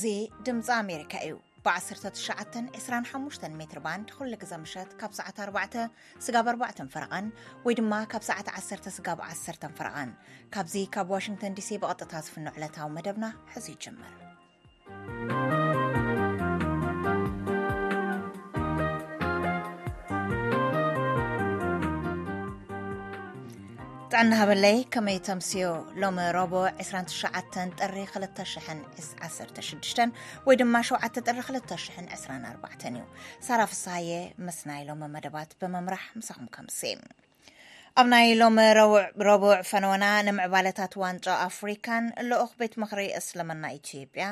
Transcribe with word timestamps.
እዚ 0.00 0.10
ድምፂ 0.46 0.66
ኣሜሪካ 0.82 1.14
እዩ 1.24 1.32
ብ1925 1.64 3.44
ሜትርባንድ 3.58 4.06
2ሉግዘ 4.18 4.52
ምሸት 4.62 4.90
ካብ 5.00 5.12
ሰዕተ 5.18 5.36
4ባዕ 5.48 5.74
ስጋብ 6.26 6.46
4ባዕ 6.54 6.80
ፈረቐን 6.94 7.26
ወይ 7.68 7.74
ድማ 7.82 7.92
ካብ 8.14 8.22
ሰዕቲ 8.30 8.48
1ሰ 8.62 8.70
ስጋብ 8.96 9.20
1ሰ 9.28 9.44
ፈረቓን 9.80 10.12
ካብዚ 10.56 10.74
ካብ 10.96 11.10
ዋሽንግተን 11.16 11.56
ዲሲ 11.58 11.70
ብቐጥታ 11.82 12.12
ዝፍንዕለታዊ 12.28 12.90
መደብና 12.98 13.26
ሕዙ 13.54 13.66
ይጀመር 13.76 14.14
ጥዕና 24.12 24.32
ሃበለይ 24.38 24.76
ከመይ 24.92 25.18
ተምስዮ 25.26 25.60
ሎሚ 26.02 26.18
ሮቦ 26.36 26.52
29ሸ 26.84 27.62
ጥሪ 27.80 27.96
216 28.14 30.02
ወይ 30.46 30.56
ድማ 30.60 30.74
7ዓተ 30.90 31.14
ጥሪ 31.26 31.38
224 31.52 32.90
እዩ 32.92 33.06
ሳራፍሳየ 33.48 34.10
ምስናይ 34.48 34.82
ሎሚ 34.90 35.04
መደባት 35.16 35.52
ብመምራሕ 35.62 36.06
ምሳኹም 36.20 36.48
ከምሰእየ 36.56 36.98
ኣብ 37.98 38.06
ናይ 38.12 38.26
ሎሚ 38.40 38.56
ረቡዕ 39.28 39.52
ፈነና 39.68 40.04
ንምዕባለታት 40.26 40.92
ዋንጮ 41.02 41.24
ኣፍሪካን 41.46 42.04
ልኦክ 42.28 42.52
ቤት 42.60 42.74
ምክሪ 42.82 43.00
እስለመና 43.20 43.64
ኢትዮጵያ 43.78 44.24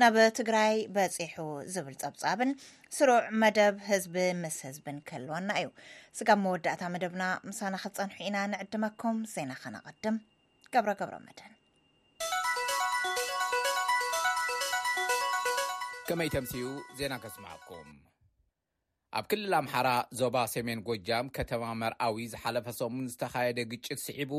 ናብ 0.00 0.16
ትግራይ 0.38 0.74
በፂሑ 0.94 1.36
ዝብል 1.74 1.94
ፀብፃብን 2.02 2.50
ስሩዕ 2.96 3.22
መደብ 3.42 3.76
ህዝቢ 3.90 4.16
ምስ 4.42 4.56
ህዝብን 4.66 4.98
ከህልዋና 5.10 5.48
እዩ 5.60 5.68
ስጋብ 6.18 6.38
መወዳእታ 6.46 6.82
መደብና 6.96 7.24
ምሳና 7.48 7.74
ክትፀንሑ 7.84 8.18
ኢና 8.30 8.38
ንዕድመኩም 8.54 9.20
ዜና 9.34 9.54
ከነቐድም 9.62 10.18
ገብረ 10.74 10.92
ገብሮ 11.00 11.14
መድን 11.28 11.54
ከመይ 16.10 16.30
ተምስኡ 16.36 16.64
ዜና 17.00 17.14
ከስምዓኩም 17.24 17.88
ኣብ 19.18 19.24
ክልል 19.32 19.52
ኣምሓራ 19.58 19.88
ዞባ 20.18 20.36
ሰሜን 20.52 20.80
ጎጃም 20.86 21.26
ከተማ 21.36 21.62
መርኣዊ 21.82 22.16
ዝሓለፈሰሙን 22.32 23.06
ዝተካየደ 23.12 23.58
ግጭት 23.72 24.00
ስዒቡ 24.06 24.32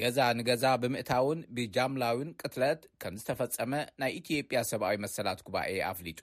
ገዛ 0.00 0.18
ንገዛ 0.38 0.64
ብምእታውን 0.82 1.40
ብጃምላውን 1.56 2.28
ቅትለት 2.40 2.82
ከም 3.04 3.14
ዝተፈፀመ 3.22 3.72
ናይ 4.02 4.12
ኢትዮጵያ 4.20 4.60
ሰብኣዊ 4.70 4.96
መሰላት 5.04 5.40
ጉባኤ 5.46 5.72
ኣፍሊጡ 5.92 6.20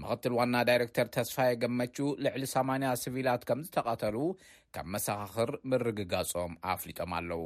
ምክትል 0.00 0.32
ዋና 0.38 0.54
ዳይረክተር 0.68 1.06
ተስፋ 1.14 1.36
የገመቹ 1.48 1.96
ልዕሊ 2.24 2.42
ሰማንያ 2.56 2.90
ስቪላት 3.02 3.42
ከም 3.48 3.60
ዝተቐተሉ 3.66 4.16
ካብ 4.74 4.86
መሰኻኽር 4.94 5.50
ምርግጋጾም 5.70 6.52
ኣፍሊጦም 6.74 7.10
ኣለው 7.18 7.42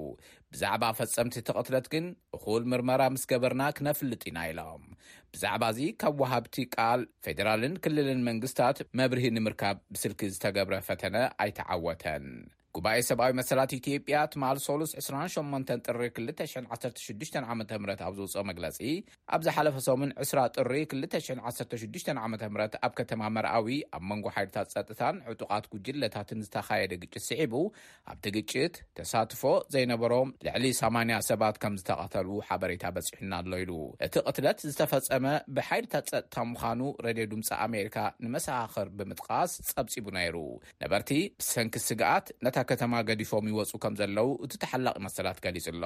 ብዛዕባ 0.55 0.83
ፈጸምቲ 0.99 1.37
ተቕትለት 1.49 1.87
ግን 1.95 2.07
እኹል 2.37 2.63
ምርመራ 2.73 3.03
ምስ 3.15 3.25
ገበርና 3.33 3.63
ክነፍልጥ 3.79 4.23
ኢና 4.31 4.39
ኢሎም 4.51 4.85
ብዛዕባ 5.35 5.65
እዚ 5.75 5.81
ካብ 6.03 6.21
ውሃብቲ 6.25 6.57
ቃል 6.77 7.03
ፌደራልን 7.27 7.75
ክልልን 7.87 8.23
መንግስታት 8.31 8.81
መብርሂ 9.01 9.27
ንምርካብ 9.39 9.79
ብስልኪ 9.97 10.23
ዝተገብረ 10.37 10.79
ፈተነ 10.91 11.17
ኣይተዓወተን 11.47 12.27
ጉባኤ 12.77 13.01
ሰብኣዊ 13.09 13.33
መሰላት 13.39 13.71
ኢትጵያ 13.77 14.17
ትማል 14.33 14.57
3ሉስ 14.65 14.91
28 15.03 15.71
ጥሪ 15.87 16.01
216 16.17 17.37
ዓ 17.41 17.45
ም 17.83 17.93
ኣብ 18.09 18.15
ዝውፅኦ 18.19 18.43
መግለፂ 18.49 18.79
ኣብዝሓፈሰሙን 19.37 20.11
20 20.25 20.43
ጥሪ 20.57 20.73
216 20.95 22.11
ዓ 22.25 22.29
ም 22.33 22.37
ኣብ 22.87 22.93
ከተማ 22.99 23.23
መርኣዊ 23.37 23.69
ኣብ 23.99 24.03
መንጎ 24.11 24.25
ሓይልታት 24.35 24.69
ፀጥታን 24.75 25.17
ዕጡቓት 25.33 25.67
ጉጅለታትን 25.75 26.43
ዝተኻየደ 26.47 26.93
ግጭት 27.05 27.25
ስዒቡ 27.29 27.55
ኣብቲ 28.15 28.27
ግጭት 28.37 28.75
ተሳትፎ 29.01 29.43
ዘይነበሮም 29.77 30.33
ልዕሊ 30.49 30.65
8ማንያ 30.81 31.19
ሰባት 31.31 31.59
ከም 31.65 31.77
ዝተቐተሉ 31.83 32.29
ሓበሬታ 32.51 32.85
በፂሑና 32.99 33.33
ኣሎ 33.43 33.55
ኢሉ 33.65 33.73
እቲ 34.09 34.15
ቅትለት 34.27 34.61
ዝተፈፀመ 34.73 35.27
ብሓይልታት 35.59 36.07
ፀጥታ 36.15 36.37
ምዃኑ 36.53 36.83
ረድዮ 37.09 37.27
ድምፃ 37.33 37.51
ኣሜሪካ 37.69 37.97
ንመሰኻኽር 38.27 38.91
ብምጥቃስ 39.01 39.55
ጸብፂቡ 39.73 40.07
ነይሩ 40.21 40.37
ነበርቲ 40.85 41.11
ብሰንኪ 41.41 41.75
ስግኣት 41.89 42.27
ናታ 42.45 42.59
ከተማ 42.71 42.95
ገዲፎም 43.09 43.47
ይወፁ 43.51 43.73
ከም 43.83 43.95
ዘለው 44.01 44.29
እቲ 44.45 44.53
ተሓላቂ 44.63 44.97
መሰላት 45.07 45.39
ገሊጹ 45.45 45.67
ኣሎ 45.73 45.85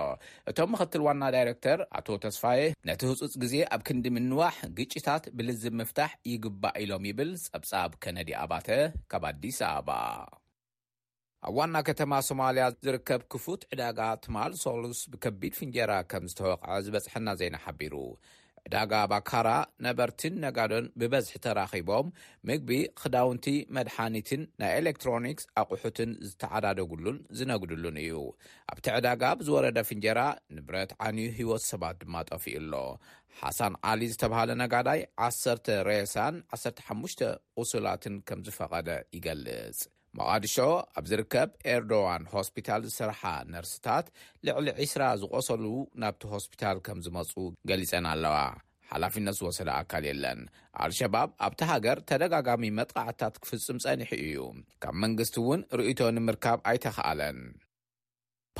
እቶም 0.50 0.70
ምክትል 0.74 1.02
ዋና 1.06 1.22
ዳይረክተር 1.34 1.78
ኣቶ 1.98 2.06
ተስፋኤ 2.24 2.62
ነቲ 2.88 3.00
ህፁፅ 3.10 3.32
ግዜ 3.42 3.54
ኣብ 3.74 3.80
ክንዲ 3.88 4.04
ምንዋሕ 4.16 4.56
ግጭታት 4.80 5.24
ብልዝብ 5.38 5.74
ምፍታሕ 5.80 6.12
ይግባእ 6.32 6.76
ኢሎም 6.84 7.06
ይብል 7.10 7.32
ጸብጻብ 7.46 7.90
ከነዲ 8.04 8.28
ኣባተ 8.44 8.68
ካብ 9.12 9.24
ኣዲስ 9.30 9.60
ኣበባ 9.70 9.90
ኣብ 11.48 11.54
ዋና 11.58 11.76
ከተማ 11.88 12.12
ሶማልያ 12.28 12.64
ዝርከብ 12.86 13.20
ክፉት 13.32 13.62
ዕዳጋ 13.72 13.98
ትማል 14.24 14.52
ሶሉስ 14.64 14.98
ብከቢድ 15.12 15.52
ፍንጀራ 15.60 15.92
ከም 16.10 16.24
ዝተወቕዐ 16.32 16.72
ዝበፅሐና 16.86 17.28
ዘና 17.40 17.56
ሓቢሩ 17.66 17.94
ዳጋ 18.72 18.92
ባካራ 19.10 19.48
ነበርትን 19.84 20.34
ነጋዶን 20.44 20.84
ብበዝሒ 21.00 21.32
ተራኺቦም 21.44 22.08
ምግቢ 22.48 22.68
ክዳውንቲ 23.00 23.46
መድሓኒትን 23.76 24.42
ናይ 24.60 24.72
ኤሌክትሮኒክስ 24.80 25.46
ኣቑሑትን 25.62 26.10
ዝተዓዳደግሉን 26.28 27.18
ዝነግድሉን 27.38 27.98
እዩ 28.04 28.16
ኣብቲዕዳጋ 28.74 29.22
ብዝወረደ 29.42 29.78
ፍንጀራ 29.90 30.22
ንብረት 30.56 30.92
ዓንዩ 31.06 31.26
ህወት 31.38 31.64
ሰባት 31.70 31.98
ድማ 32.04 32.14
ጠፍኡ 32.32 32.54
ኣሎ 32.62 32.74
ሓሳን 33.42 33.74
ዓሊ 33.92 34.00
ዝተብሃለ 34.12 34.50
ነጋዳይ 34.64 35.00
1ሰ 35.28 35.56
ሬሳን 35.88 36.36
15ሙሽ 36.60 37.14
እሱላትን 37.62 38.16
ከም 38.30 38.40
ዝፈቐደ 38.48 38.88
ይገልጽ 39.16 39.80
መቃዲሾ 40.18 40.56
ኣብ 40.98 41.04
ዝርከብ 41.10 41.48
ኤርዶዋን 41.72 42.22
ሆስፒታል 42.32 42.80
ዝስርሓ 42.86 43.22
ነርስታት 43.52 44.06
ልዕሊ 44.46 44.66
ዒስራ 44.78 45.02
ዝቆሰሉ 45.22 45.64
ናብቲ 46.02 46.22
ሆስፒታል 46.32 46.78
ከም 46.86 46.98
ዝመፁ 47.04 47.32
ገሊፀን 47.70 48.06
ኣለዋ 48.12 48.36
ሓላፊነት 48.92 49.36
ዝወሰደ 49.40 49.68
ኣካል 49.80 50.04
የለን 50.08 50.40
ኣልሸባብ 50.86 51.28
ኣብቲ 51.46 51.60
ሃገር 51.72 51.98
ተደጋጋሚ 52.10 52.64
መጥቓዕትታት 52.78 53.34
ክፍጽም 53.44 53.78
ጸኒሒ 53.84 54.12
እዩ 54.24 54.42
ካብ 54.84 54.96
መንግስቲ 55.04 55.36
እውን 55.42 55.60
ርእይቶ 55.80 56.00
ንምርካብ 56.16 56.58
ኣይተኸኣለን 56.72 57.38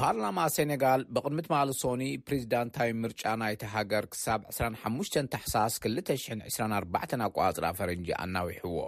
ፓርላማ 0.00 0.38
ሰነጋል 0.58 1.00
ብቕድሚትማል 1.14 1.70
ሶኒ 1.82 2.02
ፕሬዚዳንታዊ 2.26 2.90
ምርጫ 3.04 3.22
ናይቲ 3.42 3.64
ሃገር 3.74 4.04
ክሳብ 4.12 4.40
25 4.54 5.18
ተሕሳስ 5.32 5.74
224 5.88 7.20
ኣቋፅራ 7.28 7.66
ፈረንጂ 7.80 8.08
ኣናዊሕዎ 8.24 8.78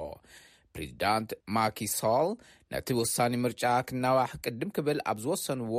ፕሬዚዳንት 0.76 1.30
ማኪሶል 1.54 2.28
ነቲ 2.72 2.88
ውሳኒ 3.00 3.32
ምርጫ 3.44 3.62
ክናዋሕ 3.88 4.30
ቅድም 4.44 4.70
ክብል 4.78 4.98
ኣብ 5.12 5.18
ዝወሰንዎ 5.24 5.74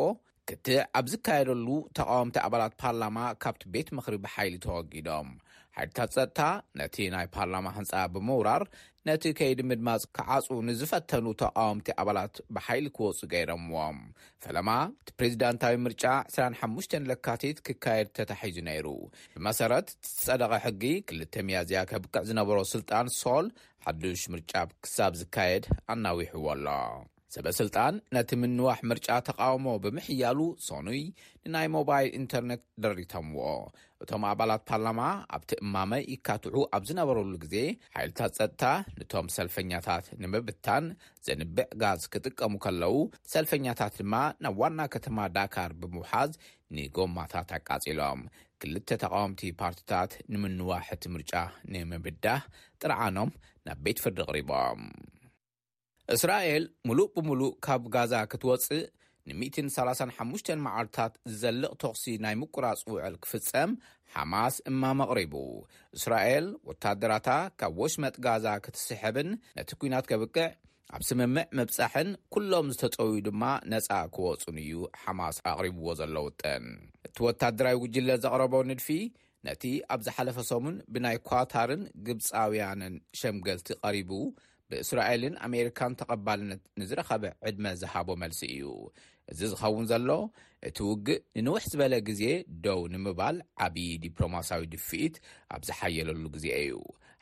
ክቲ 0.50 0.66
ኣብ 1.00 1.06
ዝካየደሉ 1.12 1.68
ተቃወምቲ 1.98 2.36
ኣባላት 2.48 2.74
ፓርላማ 2.84 3.18
ካብቲ 3.44 3.62
ቤት 3.74 3.90
ምክሪ 3.98 4.16
ብሓይሊ 4.26 4.56
ተወጊዶም 4.66 5.30
ሓይልታት 5.78 6.12
ሰጥታ 6.16 6.40
ነቲ 6.80 6.96
ናይ 7.14 7.26
ፓርላማ 7.36 7.66
ህንፃ 7.78 7.94
ብምውራር 8.14 8.64
ነቲ 9.08 9.24
ከይዲ 9.38 9.60
ምድማፅ 9.70 10.04
ክዓፁ 10.18 10.48
ንዝፈተኑ 10.68 11.26
ተቃዋምቲ 11.42 11.88
ኣባላት 12.02 12.36
ብሓይሊ 12.56 12.86
ክወፁ 12.98 13.20
ገይሮምዎም 13.32 13.98
ፈለማ 14.46 14.70
እቲ 15.02 15.10
ፕሬዚዳንታዊ 15.20 15.76
ምርጫ 15.86 16.04
25ሙ 16.38 16.78
ለካቲት 17.12 17.60
ክካየድ 17.70 18.12
ተታሒዙ 18.20 18.58
ነይሩ 18.70 18.88
ብመሰረት 19.38 19.90
ፀደቀ 20.26 20.54
ሕጊ 20.66 20.84
2ል 21.14 21.42
ሚያዝያ 21.50 21.82
ከብክዕ 21.94 22.24
ዝነበሮ 22.30 22.60
ስልጣን 22.74 23.10
ሶል 23.22 23.48
ሓዱሽ 23.88 24.22
ምርጫ 24.36 24.54
ክሳብ 24.84 25.16
ዝካየድ 25.24 25.66
ኣናዊሕዎ 25.96 26.46
ኣሎ 26.54 26.66
ሰበ 27.34 27.48
ስልጣን 27.58 27.94
ነቲ 28.16 28.30
ምንዋሕ 28.40 28.78
ምርጫ 28.90 29.08
ተቃውሞ 29.28 29.68
ብምሕያሉ 29.84 30.40
ሶኑይ 30.66 31.02
ንናይ 31.46 31.68
ሞባይል 31.76 32.08
ኢንተርነት 32.18 32.62
ደሪቶም 32.84 33.28
ዎ 33.40 33.44
እቶም 34.04 34.24
ኣባላት 34.32 34.62
ፓርላማ 34.70 35.02
ኣብቲ 35.36 35.52
እማመይ 35.66 36.04
ይካትዑ 36.14 36.56
ኣብ 36.78 36.84
ዝነበረሉ 36.90 37.32
ግዜ 37.46 37.56
ሓይልታት 37.96 38.34
ፀጥታ 38.40 38.64
ንቶም 39.00 39.28
ሰልፈኛታት 39.36 40.06
ንምብታን 40.24 40.86
ዘንብዕ 41.28 41.66
ጋዝ 41.84 42.04
ክጥቀሙ 42.16 42.54
ከለዉ 42.66 42.96
ሰልፈኛታት 43.34 43.96
ድማ 44.02 44.14
ናብ 44.46 44.58
ዋና 44.64 44.80
ከተማ 44.96 45.18
ዳካር 45.38 45.74
ብምውሓዝ 45.82 46.34
ንጎማታት 46.78 47.50
ኣቃጺሎም 47.60 48.22
ክልተ 48.62 48.90
ተቃውምቲ 49.06 49.42
ፓርትታት 49.64 50.12
ንምንዋሕ 50.36 50.86
እቲ 50.98 51.04
ምርጫ 51.16 51.34
ንምብዳህ 51.74 52.44
ጥርዓኖም 52.84 53.32
ናብ 53.70 53.80
ቤት 53.88 54.02
ፍርዲ 54.06 54.20
ቕሪቦም 54.30 54.82
እስራኤል 56.16 56.64
ሙሉእ 56.88 57.06
ብምሉእ 57.16 57.52
ካብ 57.66 57.84
ጋዛ 57.96 58.14
ክትወፅእ 58.32 58.82
ን 59.28 59.36
135 59.42 60.50
መዓርታት 60.64 61.14
ዝዘልቕ 61.32 61.70
ተኽሲ 61.82 62.04
ናይ 62.24 62.36
ምቁራፅ 62.42 62.80
ውዕል 62.94 63.16
ክፍፀም 63.24 63.72
ሓማስ 64.16 64.56
እማመቕሪቡ 64.72 65.36
እስራኤል 65.98 66.48
ወታደራታ 66.70 67.30
ካብ 67.62 67.78
ወሽመጥ 67.84 68.14
ጋዛ 68.28 68.46
ክትስሕብን 68.68 69.30
ነቲ 69.58 69.72
ኩናት 69.84 70.06
ከብቅዕ 70.12 70.48
ኣብ 70.96 71.04
ስምምዕ 71.10 71.46
ምብፃሕን 71.58 72.10
ኩሎም 72.34 72.68
ዝተፀውዩ 72.74 73.22
ድማ 73.28 73.44
ነፃ 73.74 73.88
ክወፁን 74.16 74.58
እዩ 74.64 74.74
ሓማስ 75.04 75.38
ኣቕሪብዎ 75.52 75.88
ዘለውጥን 76.00 76.66
እቲ 77.08 77.18
ወታደራይ 77.32 77.78
ውጅለ 77.84 78.10
ዘቕረበ 78.26 78.54
ንድፊ 78.72 78.90
ነቲ 79.48 79.64
ኣብ 79.94 80.02
ዝሓለፈ 80.08 80.38
ሶሙን 80.54 80.76
ብናይ 80.96 81.18
ኳታርን 81.30 81.82
ግብፃውያንን 82.08 82.94
ሸምገልቲ 83.22 83.70
ቐሪቡ 83.86 84.12
ብእስራኤልን 84.74 85.36
ኣሜሪካን 85.46 85.94
ተቐባልነት 86.00 86.62
ንዝረኸበ 86.82 87.24
ዕድመ 87.48 87.66
ዝሃቦ 87.82 88.10
መልሲ 88.24 88.42
እዩ 88.54 88.64
እዚ 89.32 89.40
ዝኸውን 89.52 89.86
ዘሎ 89.92 90.10
እቲ 90.68 90.78
ውግእ 90.90 91.20
ንንዉሕ 91.38 91.64
ዝበለ 91.72 91.94
ግዜ 92.08 92.24
ደው 92.66 92.80
ንምባል 92.94 93.38
ዓብዪ 93.66 93.86
ዲፕሎማሳዊ 94.04 94.62
ድፊኢት 94.74 95.16
ኣብ 95.56 95.62
ዝሓየለሉ 95.68 96.24
ግዜ 96.36 96.46
እዩ 96.62 96.76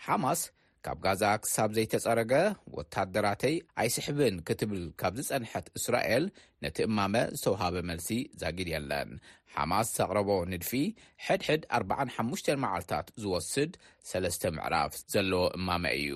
ሓማስ 0.05 0.41
ካብ 0.85 0.99
ጋዛ 1.05 1.23
ክሳብ 1.41 1.71
ዘይተጸረገ 1.77 2.33
ወታደራተይ 2.77 3.55
ኣይስሕብን 3.81 4.35
ክትብል 4.47 4.83
ካብ 5.01 5.13
ዝጸንሐት 5.19 5.67
እስራኤል 5.79 6.23
ነቲ 6.65 6.77
እማመ 6.89 7.15
ዝተውሃበ 7.35 7.75
መልሲ 7.89 8.09
ዛጊድ 8.43 8.69
የለን 8.75 9.11
ሓማስ 9.55 9.89
ኣቕረቦ 10.05 10.29
ንድፊ 10.53 10.71
ሕድሕድ 11.25 11.63
45 11.81 12.51
መዓልትታት 12.63 13.07
ዝወስድ 13.23 13.71
3ስ 14.11 14.39
ምዕራፍ 14.57 14.93
ዘለዎ 15.15 15.43
እማመ 15.59 15.85
እዩ 15.99 16.11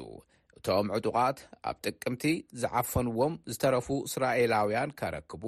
እቶም 0.68 0.88
ዕጡቓት 0.96 1.40
ኣብ 1.70 1.76
ጥቅምቲ 1.88 2.22
ዝዓፈንዎም 2.62 3.34
ዝተረፉ 3.54 3.88
እስራኤላውያን 4.08 4.94
ከረክቡ 5.00 5.44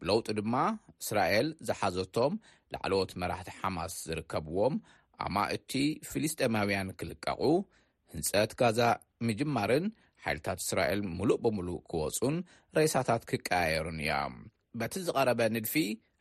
ብለውጢ 0.00 0.28
ድማ 0.38 0.54
እስራኤል 1.02 1.48
ዝሓዘቶም 1.68 2.34
ላዕለት 2.74 3.10
መራሕቲ 3.22 3.50
ሓማስ 3.58 3.94
ዝርከብዎም 4.06 4.76
ኣማ 5.24 5.36
እቲ 5.56 5.72
ፊልስጠናውያን 6.10 6.88
ክልቀቁ 7.00 7.42
ህንፀት 8.14 8.52
ጋዛ 8.62 8.80
ምጅማርን 9.26 9.86
ሓይልታት 10.26 10.60
እስራኤል 10.66 11.02
ሙሉእ 11.18 11.38
ብምሉእ 11.46 11.78
ክወፁን 11.92 12.38
ረእሳታት 12.78 13.24
ክቀያየሩን 13.32 14.00
እያ 14.06 14.14
በቲ 14.82 14.94
ዝቐረበ 15.08 15.40
ንድፊ 15.56 15.74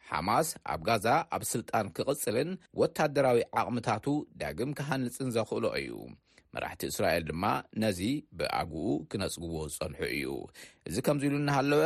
ሓማስ 0.10 0.50
ኣብ 0.74 0.82
ጋዛ 0.90 1.08
ኣብ 1.38 1.46
ስልጣን 1.54 1.90
ክቕፅልን 2.00 2.52
ወታደራዊ 2.84 3.40
ዓቕምታቱ 3.62 4.08
ዳግም 4.44 4.74
ክሃንፅን 4.82 5.32
ዘኽእሎ 5.38 5.66
እዩ 5.84 5.94
መራሕቲ 6.56 6.82
እስራኤል 6.92 7.24
ድማ 7.30 7.44
ነዚ 7.84 8.00
ብኣግኡ 8.40 8.86
ክነፅግዎ 9.12 9.56
ዝፀንሑ 9.74 10.00
እዩ 10.18 10.26
እዚ 10.90 10.96
ከምዚኢሉ 11.08 11.36
ናሃለወ 11.48 11.84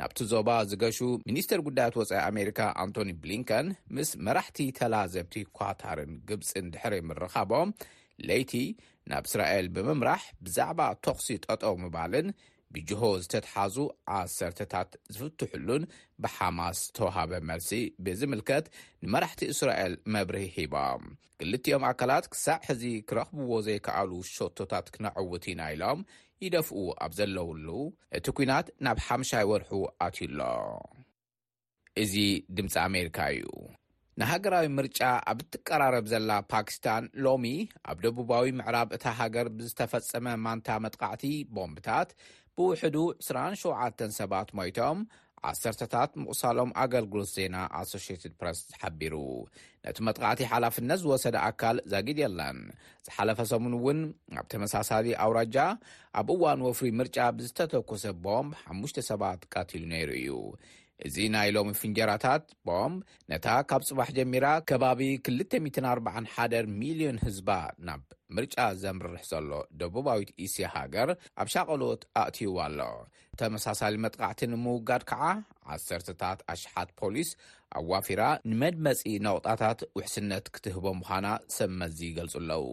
ናብቲ 0.00 0.18
ዞባ 0.32 0.48
ዝገሹ 0.70 0.98
ሚኒስተር 1.28 1.60
ጉዳያት 1.66 1.96
ወፃኢ 2.00 2.20
ኣሜሪካ 2.30 2.60
ኣንቶኒ 2.84 3.10
ብሊንከን 3.24 3.66
ምስ 3.96 4.10
መራሕቲ 4.26 4.58
ተላዘብቲ 4.78 5.34
ኳታርን 5.58 6.12
ግብፅን 6.30 6.66
ድሕሪ 6.74 6.94
ምርካቦም 7.10 7.70
ለይቲ 8.28 8.52
ናብ 9.10 9.24
እስራኤል 9.28 9.66
ብምምራሕ 9.76 10.22
ብዛዕባ 10.46 10.80
ተክሲ 11.06 11.28
ጠጠ 11.46 11.62
ምባልን 11.84 12.28
ብጅሆ 12.74 13.00
ዝተተሓዙ 13.22 13.76
ዓሰርተታት 14.18 14.90
ዝፍትሕሉን 15.16 15.82
ብሓማስ 16.22 16.78
ዝተዋሃበ 16.86 17.32
መልሲ 17.50 17.70
ብዝምልከት 18.06 18.66
ንመራሕቲ 19.04 19.42
እስራኤል 19.54 19.94
መብርሂ 20.14 20.42
ሂቦም 20.56 21.04
ክልቲኦም 21.42 21.84
ኣካላት 21.90 22.26
ክሳዕ 22.32 22.58
ሕዚ 22.70 22.84
ክረኽብዎ 23.10 23.52
ዘይከኣሉ 23.68 24.10
ሾቶታት 24.34 24.86
ክነዐውቲ 24.96 25.46
ኢና 25.54 25.62
ኢሎም 25.76 26.00
ይደፍኡ 26.44 26.78
ኣብ 27.04 27.12
ዘለውሉ 27.20 27.66
እቲ 28.16 28.26
ኩናት 28.38 28.66
ናብ 28.84 28.98
ሓምሻይ 29.06 29.46
ወርሑ 29.52 29.72
ኣትዩሎ 30.06 30.40
እዚ 32.02 32.14
ድምፂ 32.56 32.74
ኣሜሪካ 32.88 33.18
እዩ 33.34 33.46
ንሃገራዊ 34.20 34.66
ምርጫ 34.78 34.98
ኣብ 35.30 35.38
ትቀራረብ 35.52 36.04
ዘላ 36.12 36.30
ፓክስታን 36.52 37.04
ሎሚ 37.24 37.46
ኣብ 37.90 37.96
ደቡባዊ 38.04 38.44
ምዕራብ 38.58 38.90
እታ 38.96 39.04
ሃገር 39.20 39.46
ብዝተፈፀመ 39.56 40.26
ማንታ 40.46 40.68
መጥቃዕቲ 40.84 41.24
ቦምብታት 41.56 42.10
ብውሕዱ 42.58 42.96
27 43.26 44.02
ሰባት 44.18 44.48
ሞይቶም 44.58 44.98
ዓሰርታት 45.48 46.10
ምቑሳሎም 46.20 46.70
ኣገልግሎት 46.82 47.28
ዜና 47.36 47.56
ኣሶሽትድ 47.78 48.32
ፕረስ 48.40 48.58
ዝሓቢሩ 48.68 49.14
ነቲ 49.86 49.98
መጥቃዕቲ 50.08 50.40
ሓላፍነት 50.52 50.98
ዝወሰደ 51.04 51.36
ኣካል 51.48 51.78
ዘጊድ 51.92 52.18
የለን 52.22 52.60
ዝሓለፈ 53.06 53.38
ሰሙን 53.52 53.74
እውን 53.78 54.00
ኣብ 54.42 54.46
ተመሳሳሊ 54.52 55.06
ኣውራጃ 55.24 55.56
ኣብ 56.20 56.30
እዋን 56.36 56.62
ወፍሪ 56.68 56.90
ምርጫ 57.00 57.16
ብዝተተኰሰ 57.38 58.04
ቦምብ 58.26 58.54
ሓሙሽ 58.62 58.94
ሰባት 59.10 59.42
ካትሉ 59.54 59.82
ነይሩ 59.94 60.10
እዩ 60.22 60.30
እዚ 61.06 61.16
ናይ 61.34 61.48
ሎሚ 61.56 61.68
ፍንጀራታት 61.80 62.44
ቦምብ 62.66 62.98
ነታ 63.30 63.46
ካብ 63.70 63.82
ፅዋሕ 63.88 64.08
ጀሚራ 64.18 64.46
ከባቢ 64.68 65.00
2041 65.30 66.68
ሚሊዮን 66.82 67.18
ህዝባ 67.24 67.48
ናብ 67.86 68.02
ምርጫ 68.36 68.56
ዘምርሕ 68.82 69.22
ዘሎ 69.30 69.50
ደቡባዊት 69.80 70.30
እስያ 70.44 70.68
ሃገር 70.76 71.10
ኣብ 71.42 71.48
ሻቀሎት 71.54 72.04
ኣእትይዋ 72.22 72.54
ኣሎ 72.68 72.78
ተመሳሳሊ 73.40 73.94
መጥቃዕቲ 74.04 74.40
ንምውጋድ 74.52 75.02
ከዓ 75.10 75.22
1ሰርታት 75.76 76.40
ኣሽሓት 76.52 76.90
ፖሊስ 77.00 77.30
ኣዋፊራ 77.88 78.22
ንመድመፂ 78.50 79.00
ነቁጣታት 79.26 79.80
ውሕስነት 79.96 80.46
ክትህቦም 80.54 80.98
ዃና 81.08 81.26
ሰብመዚ 81.56 81.98
ይገልጹ 82.08 82.34
ኣለዉ 82.42 82.64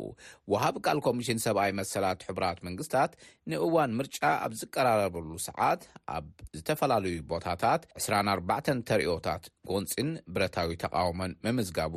ወሃብ 0.52 0.76
ካል 0.86 1.00
ኮሚሽን 1.08 1.40
ሰብኣይ 1.46 1.72
መሰላት 1.80 2.22
ሕራት 2.28 2.60
መንግስትታት 2.68 3.14
ንእዋን 3.52 3.94
ምርጫ 4.00 4.20
ኣብ 4.46 4.52
ዝቀራረበሉ 4.62 5.30
ሰዓት 5.48 5.82
ኣብ 6.18 6.26
ዝተፈላለዩ 6.58 7.16
ቦታታት 7.34 7.84
24 8.04 8.70
ተሪእዮታት 8.90 9.46
ጎንፂን 9.72 10.12
ብረታዊ 10.36 10.70
ተቃወሞን 10.86 11.36
ምምዝጋቡ 11.46 11.96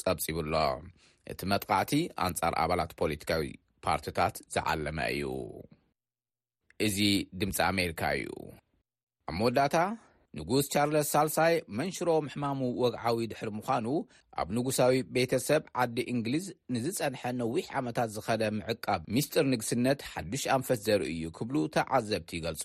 ጸብፂብሎ 0.00 0.54
እቲ 1.32 1.40
መጥቃዕቲ 1.52 1.92
ኣንጻር 2.26 2.54
ኣባላት 2.64 2.92
ፖለቲካዊ 3.02 3.44
ፓርትታት 3.86 4.36
ዝዓለመ 4.54 4.98
እዩ 5.16 5.24
እዚ 6.86 6.98
ድምፂ 7.40 7.58
ኣሜሪካ 7.72 8.02
እዩ 8.20 8.28
ኣብ 9.30 9.34
መወዳእታ 9.38 9.76
ንጉስ 10.38 10.66
ቻርለስ 10.72 11.06
ሳልሳይ 11.14 11.54
መንሽሮ 11.78 12.08
ምሕማሙ 12.26 12.60
ወግዓዊ 12.82 13.16
ድሕሪ 13.30 13.50
ምዃኑ 13.56 13.86
ኣብ 14.40 14.48
ንጉሳዊ 14.56 14.92
ቤተ 15.16 15.32
ሰብ 15.46 15.62
ዓዲ 15.82 15.96
እንግሊዝ 16.12 16.46
ንዝፀንሐ 16.74 17.20
ነዊሕ 17.40 17.66
ዓመታት 17.80 18.08
ዝኸለ 18.14 18.42
ምዕቃብ 18.58 19.00
ምስጢር 19.16 19.44
ንግስነት 19.54 20.00
ሓዱሽ 20.12 20.44
ኣንፈት 20.56 20.80
ዘርእዩ 20.86 21.22
ክብሉ 21.38 21.56
ተዓዘብቲ 21.74 22.30
ይገልፁ 22.38 22.64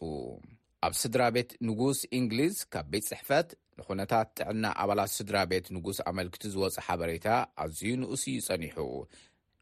ኣብ 0.88 0.94
ስድራ 1.02 1.22
ቤት 1.38 1.50
ንጉስ 1.70 2.00
እንግሊዝ 2.20 2.56
ካብ 2.74 2.86
ቤት 2.94 3.06
ፅሕፈት 3.12 3.50
ንኹነታት 3.80 4.28
ጥዕና 4.38 4.64
ኣባላት 4.84 5.12
ስድራ 5.18 5.38
ቤት 5.52 5.66
ንጉስ 5.76 5.98
ኣመልክቲ 6.12 6.44
ዝወፅእ 6.54 6.84
ሓበሬታ 6.88 7.28
ኣዝዩ 7.64 7.92
ንእስ 8.02 8.24
እዩ 8.32 8.38
ጸኒሑ 8.48 8.78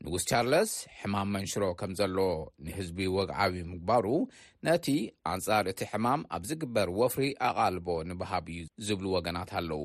ንጉስ 0.05 0.23
ቻርለስ 0.29 0.71
ሕማም 0.99 1.27
መንሽሮ 1.35 1.63
ከም 1.79 1.91
ዘሎዎ 1.99 2.31
ንህዝቢ 2.65 2.97
ወግዓዊ 3.15 3.53
ምግባሩ 3.71 4.05
ነቲ 4.67 4.85
ኣንጻር 5.33 5.65
እቲ 5.71 5.79
ሕማም 5.91 6.21
ኣብ 6.35 6.43
ዝግበር 6.49 6.87
ወፍሪ 6.99 7.23
ኣቓልቦ 7.49 7.87
ንባሃብ 8.09 8.45
እዩ 8.53 8.59
ዝብሉ 8.87 9.05
ወገናት 9.15 9.49
ኣለዉ 9.59 9.83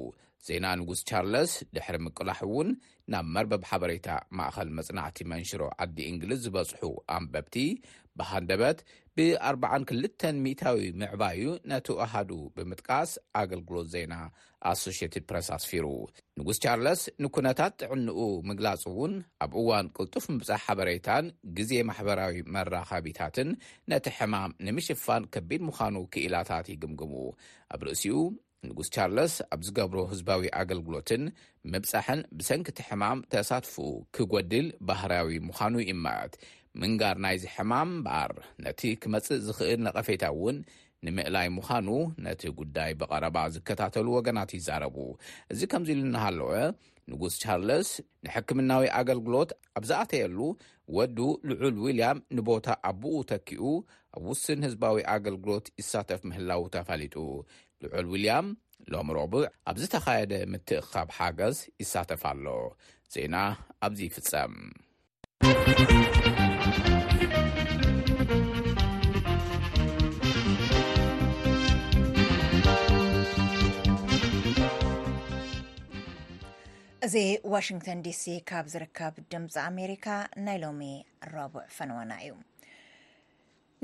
ዜና 0.48 0.66
ንጉስ 0.80 1.00
ቻርለስ 1.08 1.50
ድሕሪ 1.74 1.96
ምቁላሕ 2.04 2.38
እውን 2.46 2.68
ናብ 3.12 3.26
መርበብ 3.34 3.62
ሓበሬታ 3.70 4.08
ማእኸል 4.38 4.68
መፅናዕቲ 4.78 5.18
መንሽሮ 5.32 5.62
ዓዲ 5.84 5.98
እንግሊዝ 6.12 6.40
ዝበፅሑ 6.46 6.84
ኣንበብቲ 7.18 7.56
ብሃንደበት 8.18 8.78
ብ 9.16 9.26
42ል 9.50 10.36
ሚታዊ 10.44 10.78
ምዕባእዩ 11.00 11.42
ነቲ 11.70 11.86
ወሃዱ 11.98 12.30
ብምጥቃስ 12.56 13.10
ኣገልግሎት 13.40 13.88
ዜና 13.94 14.14
ኣሶትድ 14.70 15.24
ፕረስ 15.30 15.48
ኣስፊሩ 15.56 15.86
ንጉስ 16.40 16.58
ቻርለስ 16.64 17.02
ንኩነታት 17.24 17.72
ጥዕንኡ 17.82 18.18
ምግላፅ 18.48 18.82
እውን 18.92 19.14
ኣብ 19.46 19.54
እዋን 19.62 19.86
ቅልጡፍ 19.96 20.26
ምብፃሕ 20.34 20.62
ሓበሬታን 20.66 21.28
ግዜ 21.58 21.72
ማሕበራዊ 21.90 22.38
መራኻቢታትን 22.56 23.50
ነቲ 23.92 24.06
ሕማም 24.18 24.54
ንምሽፋን 24.68 25.24
ከቢድ 25.36 25.62
ምዃኑ 25.70 25.96
ክኢላታት 26.14 26.68
ይግምግሙ 26.74 27.14
ኣብ 27.74 27.82
ርእሲኡ 27.88 28.16
ንጉስ 28.68 28.88
ቻርለስ 28.94 29.34
ኣብ 29.54 29.60
ዝገብሮ 29.66 29.98
ህዝባዊ 30.10 30.40
ኣገልግሎትን 30.60 31.22
ምብፃሕን 31.72 32.20
ብሰንኪቲ 32.38 32.78
ሕማም 32.88 33.20
ተሳትፉ 33.32 33.74
ክጎድል 34.16 34.66
ባህራዊ 34.88 35.28
ምዃኑ 35.48 35.74
ዩማለት 35.90 36.34
ምንጋር 36.80 37.16
ናይዚ 37.24 37.44
ሕማም 37.54 37.90
በር 38.06 38.32
ነቲ 38.64 38.80
ክመፅእ 39.02 39.40
ዝክእል 39.46 39.80
ንቐፌታ 39.86 40.24
እውን 40.34 40.58
ንምእላይ 41.06 41.48
ምዃኑ 41.56 41.88
ነቲ 42.26 42.42
ጉዳይ 42.60 42.90
ብቐረባ 43.00 43.36
ዝከታተሉ 43.54 44.06
ወገናት 44.18 44.50
ይዛረቡ 44.58 44.96
እዚ 45.54 45.60
ከምዚ 45.72 45.88
ኢሉ 45.96 46.02
ናሃለወ 46.16 46.52
ንጉስ 47.12 47.34
ቻርለስ 47.44 47.88
ንሕክምናዊ 48.26 48.84
ኣገልግሎት 48.98 49.50
ኣብዝኣተየሉ 49.80 50.38
ወዱ 50.98 51.18
ልዑል 51.48 51.74
ዊልያም 51.86 52.18
ንቦታ 52.36 52.66
ኣብኡ 52.90 53.14
ተኪኡ 53.32 53.64
ኣብ 54.16 54.22
ውስን 54.30 54.60
ህዝባዊ 54.66 54.96
ኣገልግሎት 55.16 55.66
ይሳተፍ 55.80 56.22
ምህላው 56.28 56.62
ተፈሊጡ 56.76 57.16
ልዑል 57.84 58.06
ውልያም 58.12 58.46
ሎሚ 58.92 59.08
ሮቡዕ 59.18 59.42
ኣብ 59.68 59.76
ዝተኻየደ 59.82 60.32
ምትእኻብ 60.52 61.08
ሓገዝ 61.16 61.56
ይሳተፍ 61.82 62.22
ኣሎ 62.30 62.46
ዜና 63.12 63.34
ኣብዚ 63.86 64.00
ይፍጸም 64.08 64.54
እዚ 77.06 77.14
ዋሽንተን 77.54 77.98
ዲሲ 78.06 78.24
ካብ 78.50 78.66
ዝርከብ 78.74 79.14
ድምፂ 79.32 79.52
ኣሜሪካ 79.70 80.06
ናይ 80.46 80.58
ሎሚ 80.64 80.82
ረቡዕ 81.34 81.64
ፈንወና 81.78 82.12
እዩ 82.26 82.32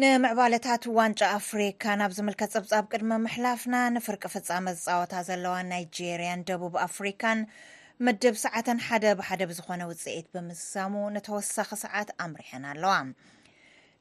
ንምዕባለታት 0.03 0.83
ዋንጫ 0.97 1.21
ኣፍሪካን 1.39 2.01
ኣብ 2.05 2.13
ዝምልከት 2.17 2.51
ፀብፃብ 2.55 2.85
ቅድሚ 2.93 3.11
ምሕላፍና 3.27 3.77
ንፍርቂ 3.95 4.23
ፍፃመ 4.35 4.67
ዝፃወታ 4.81 5.15
ዘለዋ 5.29 5.55
ናይጀርያን 5.71 6.43
ደቡብ 6.51 6.75
ኣፍሪካን 6.87 7.39
ምድብ 8.07 8.37
ሰዓተን 8.45 8.83
ሓደ 8.89 9.05
ብሓደ 9.21 9.41
ብዝኮነ 9.53 9.83
ውፅኢት 9.93 10.29
ብምስዛሙ 10.35 10.95
ንተወሳኺ 11.17 11.71
ሰዓት 11.85 12.11
ኣምሪሐን 12.27 12.67
ኣለዋ 12.73 12.95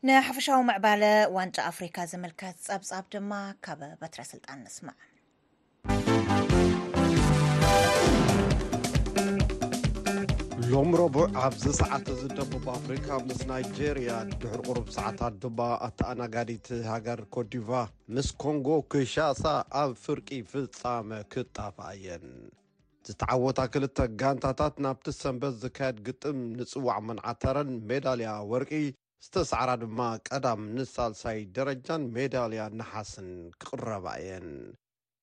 ንሓፈሻዊ 0.09 0.61
መዕባለ 0.71 1.03
ዋንጫ 1.37 1.57
ኣፍሪካ 1.71 1.97
ዝምልከት 2.13 2.57
ፀብፃብ 2.69 3.07
ድማ 3.15 3.31
ካብ 3.67 3.81
በትረስልጣን 4.01 4.59
ንስማዕ 4.65 4.97
ሎም 10.71 10.89
ረቡዕ 10.99 11.23
ኣብዚ 11.45 11.63
ሰዓት 11.79 12.07
ዝደቡብ 12.19 12.63
ኣፍሪካ 12.75 13.07
ምስ 13.25 13.39
ናይጀርያ 13.49 14.11
ድሕር 14.41 14.61
ቁሩብ 14.67 14.87
ሰዓታት 14.95 15.33
ድባ 15.41 15.59
ኣተኣናጋዲቲ 15.87 16.67
ሃገር 16.91 17.19
ኮዲቫ 17.35 17.67
ምስ 18.15 18.27
ኮንጎ 18.43 18.67
ክሻሳ 18.91 19.43
ኣብ 19.81 19.91
ፍርቂ 20.03 20.29
ፍፃመ 20.51 21.09
ክጣፍ 21.33 21.75
እየን 21.89 22.25
ዝተዓወታ 23.09 23.59
ክልተ 23.73 23.97
ጋንታታት 24.21 24.77
ናብቲ 24.85 25.05
ሰንበት 25.21 25.55
ዝካየድ 25.65 25.99
ግጥም 26.07 26.39
ንፅዋዕ 26.61 26.97
መንዓተረን 27.09 27.71
ሜዳልያ 27.91 28.31
ወርቂ 28.53 28.71
ዝተሰዕራ 29.25 29.69
ድማ 29.83 29.99
ቀዳም 30.29 30.63
ንሳልሳይ 30.79 31.41
ደረጃን 31.57 32.05
ሜዳልያ 32.17 32.65
ናሓስን 32.79 33.29
ክቅረባ 33.61 34.07
እየን 34.23 34.49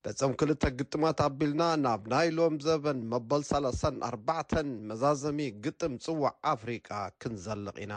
ገጾም 0.06 0.32
ክልተ 0.40 0.64
ግጥማት 0.78 1.18
ኣቢልና 1.25 1.62
ናብ 1.82 2.02
ናይ 2.12 2.28
ሎም 2.37 2.54
ዘበን 2.64 3.00
መበል 3.11 3.42
34 3.49 4.54
መዛዘሚ 4.88 5.38
ግጥም 5.64 5.92
ጽዋዕ 6.04 6.32
ኣፍሪቃ 6.52 6.88
ክንዘልቕ 7.23 7.76
ኢና 7.85 7.94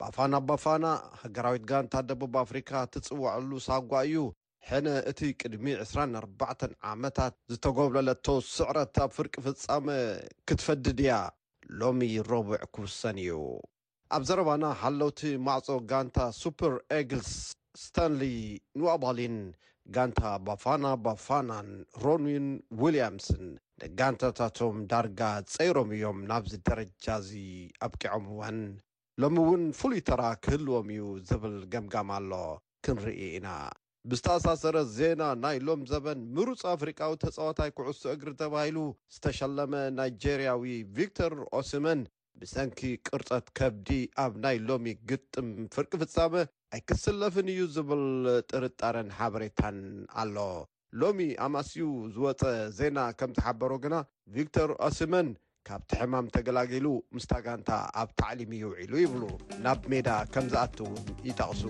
ባፋና 0.00 0.34
ባፋና 0.48 0.86
ሃገራዊት 1.20 1.64
ጋንታ 1.70 1.94
ደቡብ 2.08 2.34
ኣፍሪካ 2.42 2.70
ትጽዋዐሉ 2.94 3.50
ሳጓ 3.68 3.92
እዩ 4.08 4.24
ሕነ 4.70 4.86
እቲ 5.10 5.20
ቅድሚ 5.40 5.66
24 5.82 6.66
ዓመታት 6.94 7.34
ዝተገብለለቶ 7.52 8.26
ስዕረታ 8.54 8.96
ፍርቂ 9.14 9.34
ፍጻመ 9.46 9.86
ክትፈድድ 10.50 11.00
እያ 11.06 11.12
ሎሚ 11.82 12.02
ረብዕ 12.32 12.60
ክውሰን 12.74 13.18
እዩ 13.26 13.38
ኣብ 14.16 14.22
ዘረባና 14.30 14.64
ሓለውቲ 14.82 15.20
ማዕጾ 15.46 15.68
ጋንታ 15.92 16.18
ሱፐር 16.42 16.74
ኤግልስ 16.98 17.32
ስታንሌይ 17.84 18.38
ንዋባሊን 18.80 19.34
ጋንታ 19.96 20.20
ባፋና 20.46 20.86
ባፋናን 21.04 21.68
ሮንን 22.02 22.46
ውልያምስን 22.80 23.44
ንጋንታታቶም 23.82 24.76
ዳርጋ 24.90 25.20
ጸይሮም 25.52 25.90
እዮም 25.96 26.18
ናብዚ 26.30 26.52
ደረጃ 26.68 27.06
እዚ 27.22 27.30
ኣብቂዖም 27.86 28.26
ዋን 28.40 28.58
ሎሚ 29.22 29.36
እውን 29.44 29.62
ፍሉይ 29.78 30.00
ተራ 30.08 30.22
ክህልዎም 30.44 30.88
እዩ 30.94 31.04
ዝብል 31.28 31.56
ገምጋም 31.74 32.10
ኣሎ 32.16 32.32
ክንርኢ 32.86 33.20
ኢና 33.38 33.48
ብዝተኣሳሰረ 34.10 34.76
ዜና 34.98 35.22
ናይ 35.44 35.56
ሎም 35.68 35.80
ዘበን 35.92 36.20
ምሩፁ 36.34 36.60
ኣፍሪቃዊ 36.76 37.12
ተጻዋታይ 37.24 37.72
ኩዕሶ 37.78 38.02
እግሪ 38.16 38.28
ተባሂሉ 38.42 38.76
ዝተሸለመ 39.14 39.72
ናይጀርያዊ 39.98 40.74
ቪክቶር 40.98 41.34
ኦስመን 41.60 42.02
ብሰንኪ 42.42 42.80
ቅርፀት 43.08 43.46
ከብዲ 43.58 43.88
ኣብ 44.24 44.32
ናይ 44.44 44.56
ሎሚ 44.68 44.86
ግጥም 45.10 45.48
ፍርቂ 45.74 45.90
ፍጻመ 46.02 46.34
ኣይክስለፍን 46.76 47.48
እዩ 47.52 47.60
ዝብል 47.74 48.04
ጥርጣርን 48.50 49.08
ሓበሬታን 49.18 49.78
ኣሎ 50.22 50.36
ሎሚ 51.00 51.18
ኣማስኡ 51.46 51.86
ዝወፀ 52.14 52.42
ዜና 52.78 52.98
ከም 53.18 53.32
ዝሓበሮ 53.38 53.72
ግና 53.86 53.94
ቪክቶር 54.36 54.70
ኣስመን 54.88 55.28
ካብቲ 55.70 55.90
ሕማም 56.02 56.26
ተገላጊሉ 56.36 56.86
ምስታጋንታ 57.16 57.70
ኣብ 58.02 58.10
ታዕሊሚ 58.22 58.52
ይውዒሉ 58.62 58.92
ይብሉ 59.04 59.22
ናብ 59.66 59.80
ሜዳ 59.94 60.08
ከም 60.34 60.46
ዝኣትውን 60.54 60.96
ይጠቕሱ 61.28 61.62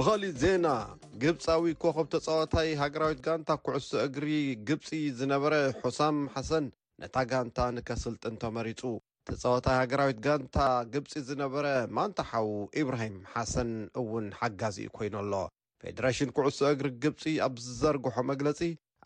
ብኸሊእ 0.00 0.36
ዜና 0.42 0.66
ግብጻዊ 1.22 1.64
ኮኸብ 1.82 2.06
ተጻወታይ 2.12 2.68
ሃገራዊት 2.80 3.18
ጋንታ 3.26 3.50
ኩዕሶ 3.64 3.88
እግሪ 4.08 4.26
ግብጺ 4.68 4.86
ዝነበረ 5.18 5.54
ሑሳም 5.82 6.16
ሓሰን 6.34 6.66
ነታ 7.00 7.16
ጋንታ 7.30 7.58
ንከስልጥንተመሪጹ 7.76 8.80
ተጻወታይ 9.28 9.76
ሃገራዊት 9.80 10.20
ጋንታ 10.26 10.56
ግብጺ 10.94 11.12
ዝነበረ 11.28 11.66
ማንታሓው 11.96 12.48
ኢብራሂም 12.82 13.18
ሓሰን 13.32 13.72
እውን 14.02 14.26
ሓጋዚኡ 14.40 14.92
ኰይኑ 15.02 15.14
ኣሎ 15.22 15.32
ፌደሬሽን 15.82 16.32
ኩዕሶ 16.38 16.60
እግሪ 16.76 16.90
ግብጺ 17.04 17.22
ኣብ 17.48 17.54
ዝዘርግሖ 17.66 18.16
መግለጺ 18.32 18.60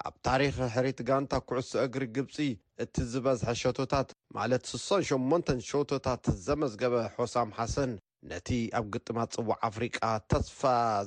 ኣብ 0.06 0.14
ታሪኽ 0.28 0.56
ሕሪት 0.76 1.00
ጋንታ 1.10 1.32
ኩዕሶ 1.50 1.72
እግሪ 1.88 2.04
ግብጺ 2.18 2.36
እቲ 2.84 2.94
ዝበዝሐ 3.14 3.48
ሸቶታት 3.62 4.08
ማለት 4.38 4.62
68 4.76 5.54
ሸቶታት 5.72 6.22
ዘመዝገበ 6.46 6.96
ሆሳም 7.18 7.50
ሓሰን 7.60 7.90
ነቲ 8.30 8.50
ኣብ 8.78 8.84
ግጥማት 8.94 9.30
ጽዋዕ 9.36 9.56
ኣፍሪቃ 9.68 9.96
ተስፋ 10.32 10.60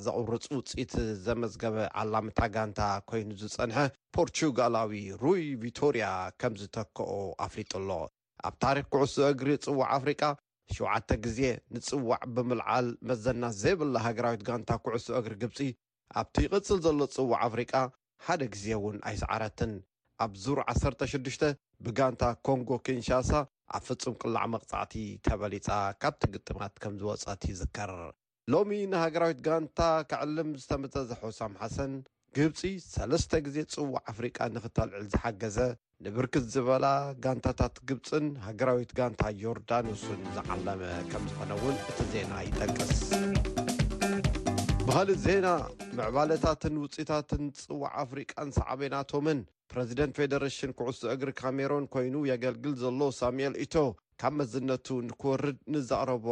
ዘቕብርጽ 0.04 0.44
ውፅኢት 0.56 0.92
ዘመዝገበ 1.26 1.76
ዓላምታ 2.00 2.40
ጋንታ 2.54 2.80
ኮይኑ 3.10 3.30
ዝጸንሐ 3.40 3.78
ፖርቱጋላዊ 4.16 4.92
ሩይ 5.22 5.42
ቪቶርያ 5.62 6.06
ከም 6.42 6.54
ዝተከኦ 6.60 7.12
ኣፍሊጡ 7.46 7.72
ኣሎ 7.80 7.90
ኣብ 8.48 8.54
ታሪኽ 8.64 8.86
ኩዕሶ 8.94 9.16
እግሪ 9.32 9.50
ጽዋዕ 9.66 9.88
ኣፍሪቃ 9.98 10.22
7ውዓተ 10.74 11.10
ግዜ 11.24 11.40
ንጽዋዕ 11.74 12.20
ብምልዓል 12.34 12.88
መዘና 13.08 13.42
ዘይብላ 13.60 13.94
ሃገራዊት 14.06 14.42
ጋንታ 14.48 14.70
ኩዕሶ 14.84 15.06
እግሪ 15.20 15.34
ግብፂ 15.44 15.58
ኣብቲ 16.22 16.36
ይቕጽል 16.46 16.80
ዘሎ 16.86 17.00
ጽዋዕ 17.16 17.40
ኣፍሪቃ 17.48 17.72
ሓደ 18.26 18.42
ግዜ 18.54 18.66
እውን 18.78 18.96
ኣይሰዓረትን 19.08 19.72
ኣብ 20.24 20.32
ዙር 20.44 20.58
16ሽ 20.72 21.12
ብጋንታ 21.86 22.22
ኮንጎ 22.46 22.68
ኪንሻሳ 22.86 23.30
ኣብ 23.76 23.82
ፍጹም 23.86 24.14
ቅላዕ 24.20 24.44
መቕጻዕቲ 24.52 24.92
ተበሊጻ 25.26 25.68
ካብቲ 26.02 26.22
ግጥማት 26.34 26.74
ከምዝወፀት 26.82 27.42
ይዝከር 27.50 27.90
ሎሚ 28.52 28.70
ንሃገራዊት 28.92 29.40
ጋንታ 29.46 29.78
ክዕልም 30.10 30.50
ዝተመዘዘሖሳም 30.60 31.52
ሓሰን 31.60 31.92
ግብፂ 32.36 32.60
ሰለስተ 32.94 33.30
ግዜ 33.48 33.56
ጽዋዕ 33.72 34.00
ኣፍሪቃን 34.12 34.50
ንኽተልዕል 34.58 35.04
ዝሓገዘ 35.12 35.58
ንብርክት 36.06 36.44
ዝበላ 36.54 36.86
ጋንታታት 37.24 37.76
ግብፅን 37.90 38.26
ሃገራዊት 38.46 38.92
ጋንታ 39.00 39.22
ዮርዳኖስን 39.42 40.20
ዝዓለመ 40.36 40.80
ከም 41.12 41.24
ዝኾነውን 41.32 41.76
እቲ 41.90 41.98
ዜና 42.14 42.32
ይጠቅስ 42.48 42.90
ብኸል 44.88 45.10
ዜና 45.26 45.46
ምዕባለታትን 45.96 46.74
ውፅኢታትን 46.82 47.44
ጽዋዕ 47.60 47.92
ኣፍሪቃን 48.04 48.50
ሰዕበናቶምን 48.58 49.40
ፕሬዚደንት 49.72 50.14
ፌደሬሽን 50.18 50.70
ኩዕሶ 50.78 51.00
እግሪ 51.14 51.30
ካሜሮን 51.40 51.84
ኮይኑ 51.94 52.14
የገልግል 52.30 52.74
ዘሎ 52.82 53.00
ሳሙኤል 53.20 53.54
እቶ 53.64 53.74
ካብ 54.20 54.32
መዝነቱ 54.40 54.86
ንክወርድ 55.08 55.58
ንዘቕረቦ 55.74 56.26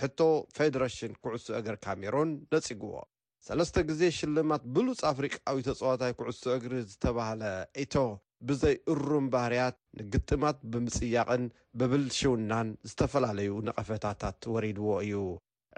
ሕቶ 0.00 0.20
ፌደሬሽን 0.56 1.12
ኩዕሶ 1.24 1.46
እግሪ 1.60 1.74
ካሜሮን 1.86 2.30
ነጺግዎ 2.54 2.94
ሰለስተ 3.48 3.82
ግዜ 3.90 4.00
ሽልማት 4.18 4.62
ብሉፅ 4.76 5.00
ኣፍሪቃዊ 5.12 5.58
ተጽዋታይ 5.68 6.14
ኩዕሶ 6.20 6.42
እግሪ 6.58 6.74
ዝተባህለ 6.92 7.42
እቶ 7.84 7.94
ብዘይ 8.48 8.74
እሩም 8.92 9.26
ባህርያት 9.34 9.76
ንግጥማት 10.00 10.58
ብምጽያቕን 10.72 11.44
ብብል 11.80 12.04
ሽውናን 12.20 12.68
ዝተፈላለዩ 12.90 13.52
ነቐፈታታት 13.68 14.40
ወሪድዎ 14.54 14.90
እዩ 15.06 15.14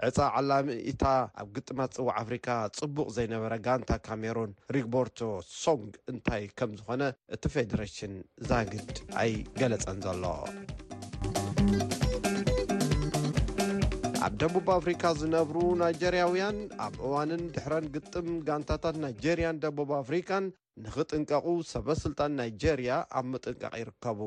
ዕፃ 0.07 0.17
ዓላሚኢታ 0.37 1.03
ኣብ 1.41 1.47
ግጥማት 1.55 1.91
ጽዋዕ 1.95 2.07
ኣፍሪካ 2.21 2.47
ጽቡቕ 2.77 3.07
ዘይነበረ 3.15 3.53
ጋንታ 3.65 3.91
ካሜሩን 4.05 4.51
ሪግቦርቶ 4.75 5.19
ሶንግ 5.63 5.89
እንታይ 6.11 6.43
ከም 6.59 6.71
ዝኾነ 6.79 7.03
እቲ 7.35 7.43
ፌዴሬሽን 7.53 8.13
ዛግድ 8.49 8.87
ኣይገለጸን 9.23 9.97
ዘሎ 10.05 10.23
ኣብ 14.25 14.33
ደቡብ 14.43 14.67
ኣፍሪካ 14.77 15.03
ዝነብሩ 15.19 15.57
ናይጀርያውያን 15.81 16.57
ኣብ 16.85 16.95
እዋንን 17.07 17.43
ድሕረን 17.57 17.85
ግጥም 17.97 18.29
ጋንታታት 18.47 18.97
ናይጀርያን 19.03 19.61
ደቡብ 19.65 19.91
ኣፍሪካን 20.01 20.47
ንኽጥንቀቑ 20.85 21.45
ሰበ 21.73 21.87
ስልጣን 22.05 22.33
ናይጀርያ 22.41 22.91
ኣብ 23.19 23.25
ምጥንቀቕ 23.33 23.73
ይርከቡ 23.81 24.19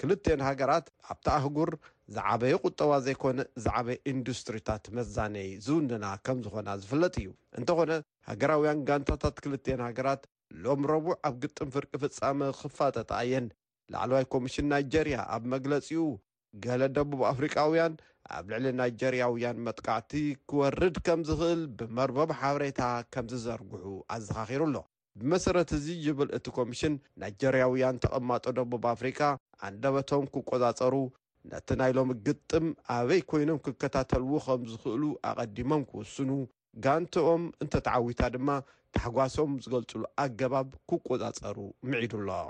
ክልትን 0.00 0.40
ሃገራት 0.46 0.86
ኣብቲ 1.12 1.26
ኣህጉር 1.36 1.70
ዝዓበይ 2.16 2.52
ቁጠባ 2.66 2.90
ዘይኮነ 3.06 3.38
ዝዓበየ 3.64 3.96
ኢንዱስትሪታት 4.12 4.84
መዛነዪ 4.96 5.48
ዝውንና 5.64 6.04
ከም 6.26 6.38
ዝኾና 6.44 6.68
ዝፍለጥ 6.82 7.14
እዩ 7.20 7.28
እንተኾነ 7.58 7.90
ሃገራውያን 8.30 8.82
ጋንታታት 8.88 9.38
ክልትን 9.44 9.80
ሃገራት 9.86 10.22
ሎሚ 10.64 10.84
ረቡዕ 10.92 11.14
ኣብ 11.28 11.34
ግጥም 11.44 11.72
ፍርቂ 11.76 11.92
ፍጻሚ 12.02 12.40
ክፋጠትኣየን 12.60 13.48
ላዕለዋይ 13.94 14.26
ኮሚሽን 14.34 14.68
ናይጀርያ 14.72 15.18
ኣብ 15.36 15.42
መግለፂኡ 15.54 16.04
ገለ 16.64 16.82
ደቡብ 16.96 17.20
ኣፍሪቃውያን 17.32 17.94
ኣብ 18.36 18.44
ልዕሊ 18.52 18.66
ናይጀርያውያን 18.80 19.62
መጥቃዕቲ 19.66 20.12
ክወርድ 20.50 20.96
ከም 21.08 21.20
ዝኽእል 21.30 21.62
ብመርበብ 21.80 22.30
ሓበሬታ 22.42 22.80
ከም 23.16 23.26
ዝዘርግሑ 23.32 23.84
ኣዘኻኺሩ 24.16 24.62
ኣሎ 24.68 24.76
ብመሰረት 25.20 25.70
እዙ 25.76 25.86
ይብል 26.06 26.28
እቲ 26.36 26.46
ኮሚሽን 26.56 26.94
ናይጀርያውያን 27.20 28.00
ተቐማጦ 28.04 28.44
ደቡብ 28.58 28.82
ኣፍሪካ 28.92 29.20
ኣንደበቶም 29.68 30.24
ክቈፃፀሩ 30.34 30.94
ነቲ 31.52 31.68
ናይሎሚ 31.80 32.12
ግጥም 32.26 32.66
ኣበይ 32.96 33.20
ኮይኖም 33.30 33.58
ክከታተልዎ 33.66 34.32
ከም 34.46 34.62
ዝኽእሉ 34.70 35.02
ኣቐዲሞም 35.30 35.82
ክውስኑ 35.90 36.30
ጋንቶኦም 36.84 37.44
እንተተዓዊታ 37.62 38.20
ድማ 38.36 38.48
ተሓጓሶም 38.96 39.52
ዝገልፅሉ 39.64 40.02
ኣገባብ 40.24 40.68
ክቈፃፀሩ 40.90 41.58
ምዒዱ 41.90 42.12
ኣሎ 42.38 42.48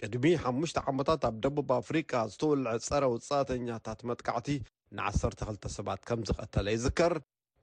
ቅድሚ 0.00 0.26
ሓሙሽተ 0.44 0.78
ዓመታት 0.90 1.22
ኣብ 1.28 1.36
ደቡብ 1.44 1.68
ኣፍሪቃ 1.82 2.12
ዝተወልዐ 2.32 2.72
ፀረ 2.88 3.04
ውፃተኛታት 3.14 4.00
መጥቃዕቲ 4.10 4.48
ን1ሰ2ልተ 4.96 5.64
ሰባት 5.78 6.00
ከም 6.08 6.20
ዝቐተለ 6.28 6.66
ይዝከር 6.76 7.14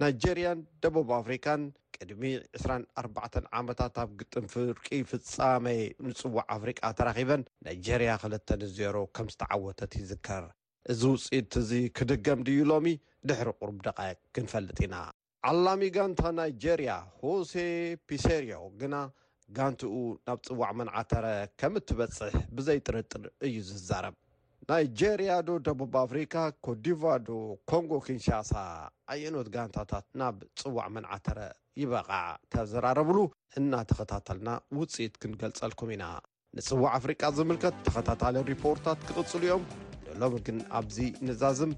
ናይጀርያን 0.01 0.59
ደቡብ 0.83 1.09
ኣፍሪካን 1.19 1.61
ቅድሚ 1.95 2.21
24 2.59 3.47
ዓመታት 3.59 3.95
ኣብ 4.03 4.11
ግጥም 4.19 4.45
ፍርቂ 4.53 4.85
ፍጻመይ 5.09 5.81
ንፅዋዕ 6.07 6.45
ኣፍሪቃ 6.55 6.81
ተራኺበን 6.99 7.41
ናይጀርያ 7.65 8.13
2ልተንዜሮ 8.23 8.95
ከም 9.17 9.27
ዝተዓወተት 9.33 9.91
ይዝከር 10.01 10.45
እዚ 10.93 11.01
ውፅኢት 11.15 11.55
እዚ 11.63 11.71
ክድገም 11.99 12.39
ድዩ 12.49 12.61
ሎሚ 12.71 12.91
ድሕሪ 13.29 13.49
ቁርብ 13.59 13.79
ደቓ 13.87 13.99
ክንፈልጥ 14.37 14.77
ኢና 14.87 14.95
ዓላሚ 15.49 15.83
ጋንታ 15.97 16.23
ናይጀርያ 16.39 16.95
ሆሴ 17.23 17.53
ፕሴርዮ 18.07 18.63
ግና 18.81 18.95
ጋንቲኡ 19.57 19.95
ናብ 20.27 20.39
ፅዋዕ 20.47 20.71
መንዓተረ 20.81 21.25
ከም 21.61 21.73
እትበፅሕ 21.81 22.33
ብዘይጥርጥር 22.57 23.23
እዩ 23.47 23.55
ዝዛረብ 23.69 24.15
ናይጀርያ 24.71 25.31
ዶ 25.47 25.53
ደቡብ 25.67 25.93
ኣፍሪካ 26.01 26.33
ኮዲቫዶ 26.65 27.29
ኮንጎ 27.69 27.93
ኪንሻሳ 28.05 28.51
ኣየኖት 29.13 29.47
ጋንታታት 29.55 30.05
ናብ 30.19 30.35
ጽዋዕ 30.59 30.85
መንዓተረ 30.97 31.39
ይበቓዕ 31.81 32.29
ተዘራረብሉ 32.53 33.17
እናተኸታተልና 33.61 34.49
ውፅኢት 34.79 35.15
ክንገልጸልኩም 35.25 35.91
ኢና 35.95 36.05
ንጽዋዕ 36.59 36.89
አፍሪቃ 36.99 37.21
ዝምልከት 37.39 37.75
ተኸታታለ 37.89 38.45
ሪፖርታት 38.51 39.01
ክቕፅሉ 39.09 39.43
እዮም 39.49 39.65
ንሎሚ 40.13 40.37
ግን 40.49 40.59
ኣብዚ 40.81 40.97
ንዛዝም 41.27 41.73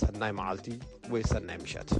ሰናይ 0.00 0.34
መዓልቲ 0.40 0.68
ወይ 1.14 1.24
ሰናይ 1.34 1.58
ምሸት 1.64 1.90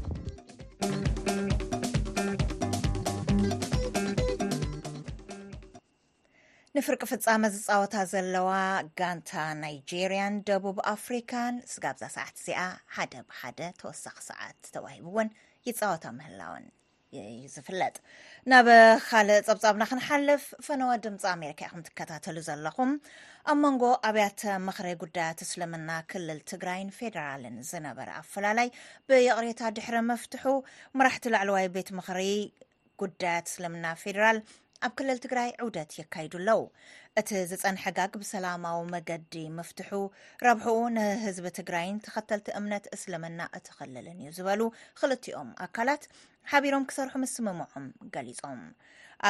ንፍርቂ 6.79 7.03
ፍፃመ 7.11 7.43
ዝፃወታ 7.53 7.95
ዘለዋ 8.11 8.49
ጋንታ 8.99 9.31
ናይጀርያን 9.61 10.35
ደቡብ 10.49 10.77
ኣፍሪካን 10.93 11.55
ስጋብዛ 11.73 12.03
ሰዓት 12.15 12.35
እዚኣ 12.41 12.61
ሓደ 12.97 13.15
ብሓደ 13.29 13.61
ተወሳኺ 13.81 14.17
ሰዓት 14.29 14.59
ተዋሂቡውን 14.75 15.29
ይፃወታ 15.69 16.05
ምህላውን 16.19 16.67
እዩ 17.23 17.41
ዝፍለጥ 17.55 17.95
ናብ 18.53 18.69
ካልእ 19.09 19.41
ፀብፃብና 19.49 19.83
ክንሓልፍ 19.93 20.45
ፈነዋ 20.67 20.91
ድምፂ 21.07 21.25
ኣሜሪካ 21.35 21.61
ኢኹም 21.69 21.85
ትከታተሉ 21.89 22.37
ዘለኹም 22.51 22.93
ኣብ 23.53 23.59
መንጎ 23.65 23.85
ኣብያተ 24.13 24.43
ምክሪ 24.69 24.91
ጉዳያት 25.03 25.43
እስልምና 25.47 25.91
ክልል 26.15 26.41
ትግራይን 26.53 26.95
ፌደራልን 27.01 27.59
ዝነበረ 27.73 28.09
ኣፈላላይ 28.23 28.71
ብየቕሬታ 29.11 29.61
ድሕሪ 29.79 29.99
መፍትሑ 30.13 30.47
መራሕቲ 31.01 31.27
ላዕለዋይ 31.37 31.69
ቤት 31.79 31.91
ምክሪ 32.01 32.23
ጉዳያት 33.05 33.47
እስልምና 33.53 33.87
ፌደራል 34.05 34.39
ኣብ 34.87 34.93
ክልል 34.99 35.19
ትግራይ 35.23 35.49
ዑደት 35.65 35.93
የካይዱ 35.99 36.33
ኣለዉ 36.41 36.61
እቲ 37.21 37.29
ዝፀንሐጋግ 37.51 38.13
ብሰላማዊ 38.23 38.79
መገዲ 38.95 39.35
ምፍትሑ 39.57 39.91
ረብሐኡ 40.47 40.79
ንህዝቢ 40.97 41.47
ትግራይን 41.59 41.97
ተኸተልቲ 42.05 42.47
እምነት 42.61 42.85
እስልምና 42.97 43.41
እትክልልን 43.59 44.19
እዩ 44.25 44.31
ዝበሉ 44.39 44.61
ክልትኦም 45.01 45.51
ኣካላት 45.67 46.05
ሓቢሮም 46.53 46.87
ክሰርሑ 46.93 47.15
ምስምምዖም 47.25 47.89
ገሊፆም 48.17 48.63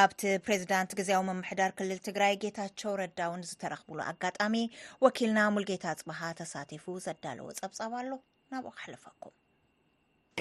ኣብቲ 0.02 0.20
ፕሬዚዳንት 0.46 0.90
ግዜያዊ 1.00 1.22
ምምሕዳር 1.30 1.72
ክልል 1.80 1.98
ትግራይ 2.10 2.34
ጌታቸው 2.44 2.98
ረዳውን 3.02 3.46
ዝተረኽብሉ 3.52 3.98
ኣጋጣሚ 4.10 4.54
ወኪልና 5.06 5.38
ሙልጌታ 5.56 5.84
ፅበሃ 6.02 6.20
ተሳቲፉ 6.42 6.84
ዘዳለዎ 7.08 7.48
ፀብፃብ 7.62 7.92
ኣሎ 8.02 8.10
ናብኡ 8.54 8.70
ካሕልፈኩም 8.78 9.36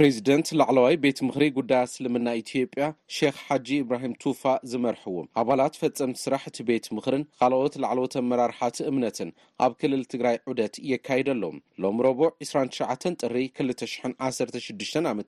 ሬዚደንት 0.02 0.48
ላዕለዋይ 0.60 0.96
ቤት 1.04 1.20
ምክሪ 1.28 1.44
ጉዳያት 1.56 1.90
ስልምና 1.94 2.28
ኢትዮጵያ 2.42 2.82
ሸክ 3.18 3.36
ሓጂ 3.46 3.68
እብራሂም 3.84 4.12
ቱፋ 4.24 4.42
ዝመርሕዎ 4.72 5.16
ኣባላት 5.42 5.78
ፈፀምቲ 5.82 6.18
ስራሕ 6.24 6.44
እቲ 6.50 6.58
ቤት 6.68 6.86
ምክርን 6.96 7.24
ካልኦት 7.40 7.76
ላዕለት 7.84 8.16
ኣመራርሓቲ 8.22 8.78
እምነትን 8.90 9.30
ኣብ 9.68 9.74
ክልል 9.82 10.04
ትግራይ 10.14 10.38
ዑደት 10.52 10.76
የካይደ 10.92 11.28
ኣለ 11.36 11.42
ሎሚ 11.86 12.00
ረብዕ 12.08 12.28
29ሸ 12.48 13.12
ጥሪ 13.22 13.38
216 13.62 15.00
ዓ 15.12 15.14
ም 15.20 15.24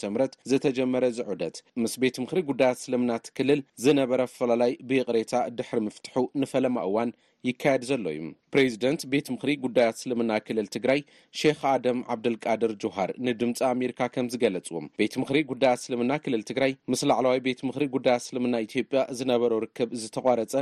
ዘተጀመረ 0.51 1.03
ዚ 1.19 1.25
ዑደት 1.31 1.57
ምስ 1.83 1.95
ቤት 2.03 2.19
ምክሪ 2.23 2.43
ጉዳያት 2.51 2.81
ስልምናት 2.85 3.25
ክልል 3.39 3.61
ዝነበረ 3.85 4.21
ኣፈላላይ 4.31 4.73
ብቕሬታ 4.91 5.33
ድሕሪ 5.59 5.81
ምፍትሑ 5.87 6.15
ንፈለማ 6.43 6.77
እዋን 6.91 7.11
ይካየድ 7.47 7.83
ዘሎ 7.89 8.03
እዩ 8.13 8.21
ፕሬዚደንት 8.53 9.01
ቤት 9.11 9.27
ምክሪ 9.33 9.51
ጉዳያት 9.65 9.95
እስልምና 9.99 10.31
ክልል 10.45 10.67
ትግራይ 10.75 10.99
ሼክ 11.39 11.59
ኣደም 11.71 11.99
ዓብድልቃድር 12.13 12.71
ጀውሃር 12.81 13.11
ንድምፂ 13.27 13.59
ኣሜሪካ 13.73 14.01
ከም 14.13 14.27
ዝገለፅዎ 14.33 14.77
ቤት 15.01 15.13
ምክሪ 15.21 15.39
ጉዳያት 15.51 15.79
ስልምና 15.83 16.11
ክልል 16.23 16.41
ትግራይ 16.49 16.71
ምስ 16.93 17.01
ላዕለዋይ 17.09 17.39
ቤት 17.47 17.59
ምክሪ 17.67 17.85
ጉዳያት 17.95 18.23
እስልምና 18.25 18.59
ኢትዮጵያ 18.65 19.03
ዝነበረ 19.19 19.51
ርክብ 19.65 19.91
ዝተቋረፀ 20.03 20.55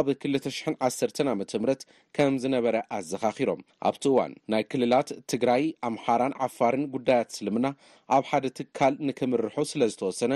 ኣብ 0.00 0.08
2001ሰ 0.24 1.10
ዓመ 1.34 1.38
ምት 1.68 1.82
ከም 2.18 2.34
ዝነበረ 2.44 2.76
ኣዘኻኺሮም 2.98 3.62
ኣብቲ 3.90 4.04
እዋን 4.12 4.34
ናይ 4.54 4.64
ክልላት 4.72 5.10
ትግራይ 5.34 5.64
ኣምሓራን 5.90 6.34
ዓፋርን 6.48 6.86
ጉዳያት 6.96 7.30
ስልምና 7.38 7.66
ኣብ 8.16 8.24
ሓደ 8.30 8.46
ትካል 8.58 8.94
ንክምርሑ 9.08 9.54
ስለዝተወሰነ 9.72 10.32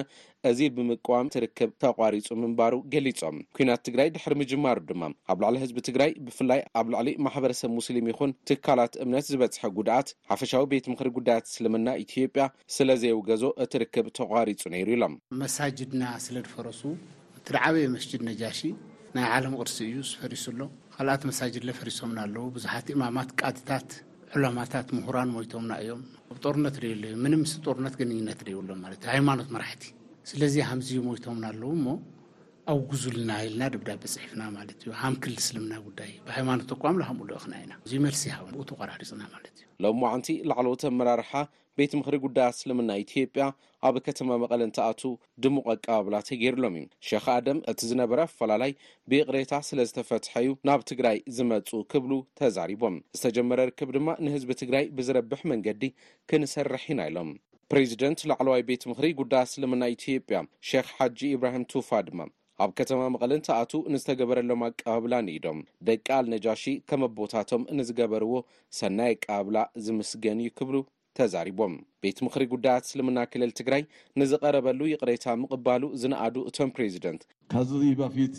እዚ 0.50 0.59
ብምቀዋም 0.76 1.31
ትርክብ 1.35 1.70
ተቋሪፁ 1.85 2.28
ምንባሩ 2.42 2.74
ገሊፆም 2.94 3.38
ኩናት 3.59 3.81
ትግራይ 3.88 4.09
ድሕሪ 4.14 4.35
ምጅማሩ 4.42 4.78
ድማ 4.90 5.02
ኣብ 5.33 5.38
ላዕሊ 5.44 5.57
ህዝቢ 5.64 5.78
ትግራይ 5.88 6.12
ብፍላይ 6.26 6.61
ኣብ 6.81 6.87
ላዕሊ 6.94 7.11
ማሕበረሰብ 7.26 7.70
ሙስሊም 7.78 8.09
ይኹን 8.12 8.33
ትካላት 8.50 8.92
እምነት 9.04 9.28
ዝበፅሐ 9.33 9.62
ጉድኣት 9.78 10.11
ሓፈሻዊ 10.33 10.64
ቤት 10.72 10.88
ምክሪ 10.92 11.11
ጉዳያት 11.18 11.46
እስልምና 11.52 11.88
ኢትዮጵያ 12.07 12.44
ስለዘይውገዞ 12.78 13.42
እትርክብ 13.64 14.09
ተቋሪፁ 14.20 14.62
ነይሩ 14.74 14.88
ኢሎም 14.98 15.14
መሳጅድና 15.44 16.02
ስለ 16.26 16.37
ድፈረሱ 16.48 16.83
እቲድዓበየ 17.40 17.87
መስጅድ 17.96 18.22
ነጃሽ 18.31 18.61
ናይ 19.16 19.24
ዓለም 19.37 19.52
ቅርሲ 19.61 19.78
እዩ 19.90 19.98
ዝፈሪሱኣሎ 20.12 20.61
ካልኣት 20.94 21.22
መሳጅድ 21.31 21.64
ዘፈሪሶምና 21.70 22.18
ኣለው 22.26 22.44
ብዙሓት 22.57 22.87
እማማት 22.94 23.31
ቃታት 23.40 23.90
ዑላማታት 24.37 24.88
ምሁራን 24.97 25.29
ሞይቶምና 25.35 25.73
እዮም 25.83 26.01
ኣብ 26.33 26.38
ጦርነት 26.45 26.75
ርእዩለ 26.83 27.05
ምን 27.25 27.35
ምስሊ 27.43 27.61
ጦርነት 27.67 27.95
ገንኝነት 28.01 28.41
ርእብሎም 28.47 28.81
ማለት 28.85 29.01
ዩ 29.05 29.11
ሃይማኖት 29.14 29.49
መራሕቲ 29.55 29.85
ስለዚ 30.31 30.55
ሃምዚ 30.71 30.88
ሞይቶምና 31.07 31.45
ኣለዉ 31.53 31.64
ሞ 31.85 31.95
ኣብ 32.70 32.81
ጉዙልናልና 32.92 33.62
ዳብፅፍናማዩሃም 33.88 35.14
ስልምና 35.44 35.74
ዳይብሃይማኖት 35.98 36.72
ቋምሉናኢናእል 36.83 38.59
ተቆራፅና 38.70 39.22
እዩ 39.28 39.85
ሎም 39.85 40.00
ዕንቲ 40.11 40.28
ላዕለዎት 40.50 40.83
ኣመራርሓ 40.90 41.31
ቤት 41.81 41.92
ምክሪ 41.98 42.16
ጉዳያ 42.26 42.48
ስልምና 42.59 42.90
ኢትዮጵያ 43.04 43.44
ኣብ 43.88 43.96
ከተማ 44.07 44.28
መቐለ 44.42 44.61
እንተኣት 44.68 45.02
ድሙቕ 45.44 45.66
ኣቀባብላተገይሩሎም 45.74 46.76
እዩ 46.81 46.85
ሸክ 47.11 47.28
ኣደም 47.37 47.59
እቲ 47.72 47.81
ዝነበረ 47.90 48.20
ኣፈላላይ 48.31 48.74
ብቕሬታ 49.12 49.52
ስለዝተፈትሐዩ 49.68 50.48
ናብ 50.70 50.83
ትግራይ 50.92 51.18
ዝመፁ 51.38 51.70
ክብሉ 51.94 52.12
ተዛሪቦም 52.40 52.98
ዝተጀመረ 53.18 53.59
ርክብ 53.70 53.92
ድማ 53.98 54.09
ንህዝቢ 54.26 54.52
ትግራይ 54.64 54.87
ብዝረብሕ 54.98 55.42
መንገዲ 55.54 55.83
ክንሰርሕ 56.33 56.85
ኢና 56.92 57.00
አኢሎም 57.07 57.31
ፕሬዚደንት 57.72 58.20
ላዕለዋይ 58.33 58.64
ቤት 58.72 58.85
ምክሪ 58.92 59.09
ጉዳያ 59.22 59.44
ስልምና 59.54 59.83
ኢትዮጵያ 59.98 60.40
ክ 60.70 60.87
ሓጂ 60.98 61.18
ኢብራሂም 61.38 61.64
ቱውፋ 61.72 61.90
ድማ 62.09 62.20
ኣብ 62.64 62.71
ከተማ 62.79 63.01
መቐልንተኣቱ 63.14 63.73
ንዝተገበረሎም 63.92 64.62
ኣቀባብላ 64.68 65.12
ነዶም 65.27 65.59
ደቂ 65.88 66.07
ኣልነጃሺ 66.16 66.62
ከም 66.88 67.03
ኣቦታቶም 67.09 67.62
ንዝገበርዎ 67.79 68.33
ሰናይ 68.79 69.12
ኣቀባብላ 69.16 69.57
ዝምስገን 69.85 70.40
እዩ 70.44 70.51
ክብሉ 70.59 70.75
ተዛሪቦም 71.20 71.72
ቤት 72.04 72.18
ምክሪ 72.24 72.42
ጉዳያት 72.52 72.85
ስልምና 72.90 73.18
ክልል 73.31 73.52
ትግራይ 73.59 73.83
ንዝቀረበሉ 74.20 74.81
ይቕሬታ 74.90 75.24
ምቕባሉ 75.42 75.83
ዝነኣዱ 76.00 76.37
እቶም 76.48 76.70
ፕሬዚደንት 76.76 77.22
ካዚ 77.52 77.72
በፊት 78.00 78.35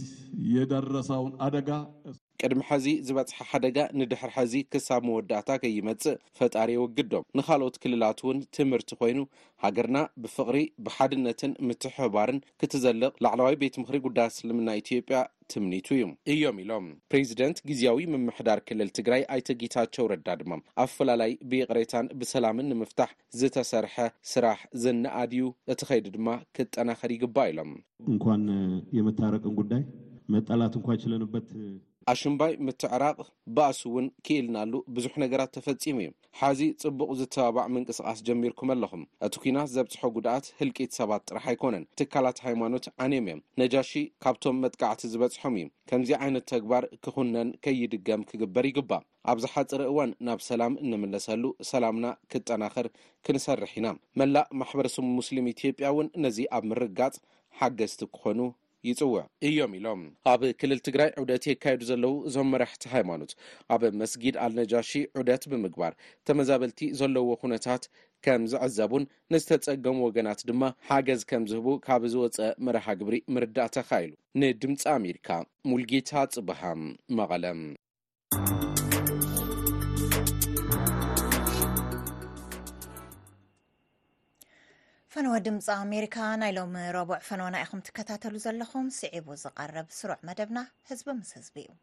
የደረሳውን 0.56 1.34
ኣደጋ 1.46 1.70
ቅድሚ 2.42 2.62
ሐዚ 2.68 2.86
ዝበፅሐ 3.08 3.40
ሓደጋ 3.52 3.78
ንድሕር 4.00 4.32
ሐዚ 4.36 4.54
ክሳብ 4.74 5.02
መወዳእታ 5.08 5.50
ከይመፅእ 5.62 6.16
ፈጣሪ 6.40 6.70
ውግዶም 6.82 7.26
ንካልኦት 7.40 7.80
ክልላት 7.84 8.22
እውን 8.24 8.38
ትምህርቲ 8.58 8.92
ኮይኑ 9.02 9.18
ሃገርና 9.64 9.98
ብፍቅሪ 10.26 10.60
ብሓድነትን 10.86 11.54
ምትሕሕባርን 11.70 12.40
ክትዘልቕ 12.62 13.12
ላዕለዋዊ 13.26 13.58
ቤት 13.64 13.78
ምክሪ 13.82 14.00
ጉዳያት 14.08 14.36
እስልምና 14.38 14.78
ኢትዮጵያ 14.84 15.20
ትምኒቱ 15.52 15.88
እዩ 15.94 16.02
እዮም 16.32 16.58
ኢሎም 16.64 16.86
ፕሬዚደንት 17.12 17.58
ግዜያዊ 17.70 18.02
ምምሕዳር 18.14 18.60
ክልል 18.68 18.90
ትግራይ 18.98 19.22
ኣይተጊታቸው 19.36 20.10
ረዳ 20.12 20.28
ድማ 20.42 20.52
ኣፈላላይ 20.84 21.32
ብቅሬታን 21.52 22.10
ብሰላምን 22.22 22.70
ንምፍታሕ 22.74 23.12
ዝተሰርሐ 23.42 23.96
ስራሕ 24.34 24.60
ዘናኣድዩ 24.84 25.46
እቲ 25.74 25.82
ከይዲ 25.92 26.08
ድማ 26.18 26.30
ክጠናኸር 26.58 27.14
ይግባ 27.18 27.38
ኢሎም 27.54 27.72
እንኳን 28.14 28.44
የመታረቅን 29.00 29.56
ጉዳይ 29.62 29.84
መጣላት 30.36 30.74
እንኳ 30.82 30.88
ይችለንበት 30.98 31.48
ኣሽምባይ 32.12 32.52
ምትዕራቅ 32.68 33.16
ባእስ 33.56 33.80
እውን 33.88 34.06
ክኢልናሉ 34.26 34.72
ብዙሕ 34.96 35.14
ነገራት 35.24 35.50
ተፈፂሙ 35.56 35.98
እዩ 36.06 36.12
ሓዚ 36.40 36.60
ፅቡቅ 36.84 37.08
ዝተባባዕ 37.20 37.66
ምንቅስቃስ 37.76 38.20
ጀሚርኩም 38.28 38.70
ኣለኹም 38.74 39.04
እቲ 39.26 39.34
ኩናት 39.42 39.70
ዘብፅሖ 39.74 40.02
ጉድኣት 40.16 40.46
ህልቂት 40.60 40.92
ሰባት 41.00 41.24
ጥራሕ 41.30 41.46
ኣይኮነን 41.52 41.84
ትካላት 42.02 42.40
ሃይማኖት 42.46 42.86
ዓንዮም 43.06 43.28
እዮም 43.30 43.42
ነጃሺ 43.62 43.92
ካብቶም 44.26 44.60
መጥቃዕቲ 44.64 45.02
ዝበፅሖም 45.16 45.58
እዩ 45.60 45.68
ከምዚ 45.92 46.12
ዓይነት 46.22 46.46
ተግባር 46.54 46.86
ክኩነን 47.08 47.52
ከይድገም 47.66 48.24
ክግበር 48.32 48.68
ይግባእ 48.72 49.04
ኣብዝሓፂ 49.34 49.70
ርእዋን 49.82 50.14
ናብ 50.30 50.42
ሰላም 50.50 50.76
እንምለሰሉ 50.86 51.44
ሰላምና 51.74 52.06
ክጠናኽር 52.34 52.90
ክንሰርሕ 53.28 53.74
ኢና 53.82 53.90
መላእ 54.22 54.48
ማሕበረሰብ 54.62 55.06
ሙስሊም 55.20 55.52
ኢትዮጵያ 55.56 55.90
ውን 56.00 56.10
ነዚ 56.26 56.40
ኣብ 56.58 56.66
ምርጋፅ 56.72 57.18
ሓገዝቲ 57.62 58.02
ክኾኑ 58.16 58.40
ይፅውዕ 58.88 59.22
እዮም 59.48 59.72
ኢሎም 59.78 60.02
ኣብ 60.34 60.42
ክልል 60.60 60.80
ትግራይ 60.86 61.10
ዑደት 61.22 61.46
የካየዱ 61.48 61.82
ዘለዉ 61.90 62.14
እዞም 62.28 62.48
መራሕቲ 62.54 62.86
ሃይማኖት 62.94 63.32
ኣብ 63.76 63.82
መስጊድ 64.02 64.36
ኣልነጃሺ 64.46 64.90
ዑደት 65.20 65.44
ብምግባር 65.52 65.94
ተመዛበልቲ 66.30 66.82
ዘለዎ 67.00 67.28
ኩነታት 67.42 67.84
ከም 68.28 68.44
ዝዕዘቡን 68.54 69.10
ንዝተፀገሙ 69.36 69.98
ወገናት 70.08 70.42
ድማ 70.52 70.64
ሓገዝ 70.92 71.22
ከም 71.32 71.44
ዝህቡ 71.52 71.68
ካብ 71.88 72.06
ዝወፀአ 72.16 72.50
መራሓ 72.68 72.88
ግብሪ 73.02 73.20
ምርዳእተካ 73.36 73.90
ኢሉ 74.06 74.14
ንድምፂ 74.44 74.82
ኣሜሪካ 74.98 75.30
ሙልጌታ 75.72 76.10
ጽበሃም 76.36 76.84
መቐለም 77.20 77.62
ዚንዎ 85.20 85.38
ድምፂ 85.46 85.68
ኣሜሪካ 85.86 86.18
ናይ 86.42 86.52
ሎሚ 86.58 86.74
ረቡዕ 86.96 87.18
ፈንናይኹም 87.28 87.80
ትከታተሉ 87.88 88.34
ዘለኹም 88.44 88.86
ስዒቡ 88.98 89.26
ዝቀርብ 89.42 89.88
ስሩዕ 89.98 90.16
መደብና 90.28 90.60
ህዝቢ 90.90 91.08
ምስ 91.18 91.32
ህዝቢ 91.38 91.56
እዩ 91.70 91.74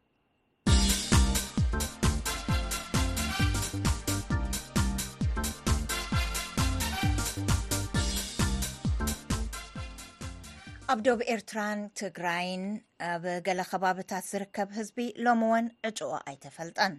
ኣብ 10.93 10.99
ዶብ 11.07 11.21
ኤርትራን 11.33 11.81
ትግራይን 12.01 12.63
ኣብ 13.13 13.25
ገለ 13.47 13.59
ከባብታት 13.71 14.25
ዝርከብ 14.31 14.71
ህዝቢ 14.77 14.97
ሎም 15.27 15.43
እውን 15.49 15.67
ዕጩኦ 15.89 16.13
ኣይተፈልጠን 16.31 16.95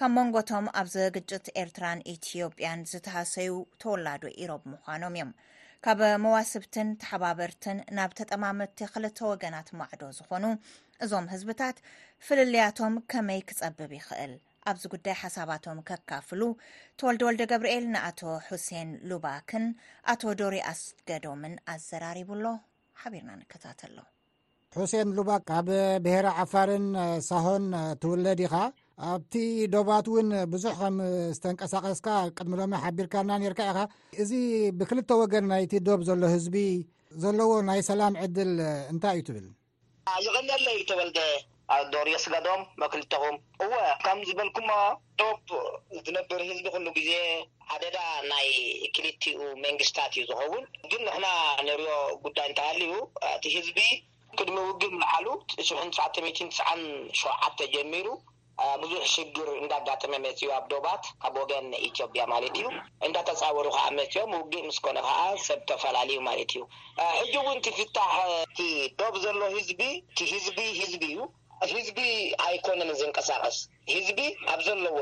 ካብ 0.00 0.12
መንጎቶም 0.18 0.68
ኣብዚ 0.82 0.96
ግጭት 1.18 1.48
ኤርትራን 1.64 2.02
ኢትዮጵያን 2.14 2.86
ዝተሃሰዩ 2.92 3.54
ተወላዶ 3.84 4.22
ኢሮብ 4.42 4.62
ምኳኖም 4.74 5.16
እዮም 5.18 5.32
ካብ 5.84 6.00
መዋስብትን 6.24 6.88
ተሓባበርትን 7.02 7.78
ናብ 7.96 8.10
ተጠማምድቲ 8.18 8.80
ክልተ 8.94 9.18
ወገናት 9.30 9.68
ማዕዶ 9.78 10.02
ዝኾኑ 10.18 10.44
እዞም 11.04 11.26
ህዝብታት 11.32 11.76
ፍልልያቶም 12.26 12.94
ከመይ 13.12 13.40
ክፀብብ 13.48 13.92
ይኽእል 13.98 14.34
ኣብዚ 14.72 14.82
ጉዳይ 14.92 15.16
ሓሳባቶም 15.22 15.78
ከካፍሉ 15.88 16.42
ተወልደ 17.02 17.22
ወልደ 17.28 17.42
ገብርኤል 17.52 17.84
ንኣቶ 17.94 18.20
ሑሴን 18.50 18.90
ሉባክን 19.12 19.64
ኣቶ 20.14 20.22
ዶሪ 20.42 20.56
ኣስገዶምን 20.72 21.56
ኣዘራሪቡሎ 21.74 22.44
ሓቢርና 23.02 23.32
ንከታተሎ 23.40 23.96
ሑሴን 24.78 25.08
ሉባክ 25.18 25.42
ካብ 25.50 25.66
ብሄራ 26.04 26.26
ዓፋርን 26.44 26.86
ሳሆን 27.30 27.66
ትውለድ 28.02 28.42
ኢኻ 28.46 28.54
ኣብቲ 29.10 29.34
ዶባት 29.74 30.06
እውን 30.10 30.28
ብዙሕ 30.52 30.72
ከም 30.80 30.96
ዝተንቀሳቀስካ 31.36 32.08
ቅድሚሎም 32.38 32.72
ሓቢርካና 32.82 33.30
ነርክኢኻ 33.42 33.78
እዚ 34.22 34.30
ብክልተ 34.80 35.10
ወገን 35.22 35.44
ናይቲ 35.52 35.72
ዶብ 35.86 36.00
ዘሎ 36.08 36.22
ህዝቢ 36.34 36.56
ዘለዎ 37.22 37.52
ናይ 37.68 37.80
ሰላም 37.90 38.14
ዕድል 38.24 38.52
እንታይ 38.92 39.16
እዩ 39.18 39.24
ትብል 39.28 39.46
ዝቀኒለ 40.36 40.66
ዩ 40.80 40.84
ተበል 40.90 41.10
ዶርዮስጋዶም 41.92 42.62
መክልተኹም 42.82 43.36
እወ 43.64 43.72
ከም 44.04 44.18
ዝበልኩሞ 44.28 44.70
ዶብ 45.20 45.42
ዝነብሪ 46.06 46.40
ህዝቢ 46.50 46.64
ኩሉ 46.74 46.86
ግዜ 46.98 47.10
ኣደዳ 47.74 47.98
ናይ 48.32 48.48
ክልቲኡ 48.96 49.38
መንግስታት 49.66 50.12
እዩ 50.16 50.24
ዝኸውን 50.30 50.64
ግን 50.90 51.02
ንክና 51.08 51.26
ንሪኦ 51.68 51.96
ጉዳይ 52.26 52.46
እንተሃልዩ 52.50 52.92
እቲ 53.36 53.44
ህዝቢ 53.56 53.78
ቅድሚ 54.40 54.56
ውግብ 54.68 54.92
ዝዓሉ 55.02 55.26
ሽውሕን 55.68 55.90
ስዓ 55.98 56.06
ት 56.14 56.24
ትስን 56.38 56.50
ሸዉዓተ 56.58 57.58
ጀሚሩ 57.74 58.06
ብዙሕ 58.80 59.02
ሽግር 59.12 59.46
እንዳጋጥመ 59.60 60.10
መፅዩ 60.24 60.48
ኣብ 60.56 60.64
ዶባት 60.72 61.04
ካብ 61.22 61.36
ወገን 61.40 61.66
ኢትዮጵያ 61.86 62.22
ማለት 62.32 62.56
እዩ 62.60 62.66
እንዳተፃወሩ 63.06 63.66
ከዓ 63.76 63.84
መፅኦም 63.98 64.32
ውግእ 64.38 64.62
ምስኮነ 64.66 64.98
ከዓ 65.06 65.20
ሰብ 65.46 65.60
ተፈላለዩ 65.70 66.18
ማለት 66.26 66.50
እዩ 66.54 66.62
ሕጂ 67.20 67.32
እውን 67.42 67.58
ትፍታሕ 67.66 68.16
ቲ 68.58 68.66
ዶብ 68.98 69.14
ዘሎ 69.24 69.40
ህዝቢ 69.56 69.80
እቲ 70.12 70.18
ህዝቢ 70.32 70.58
ህዝቢ 70.80 71.04
እዩ 71.12 71.18
ህዝቢ 71.72 71.98
ኣይኮነን 72.48 72.90
ዝንቀሳቀስ 73.00 73.56
ህዝቢ 73.94 74.20
ኣብ 74.52 74.60
ዘለዎ 74.66 75.00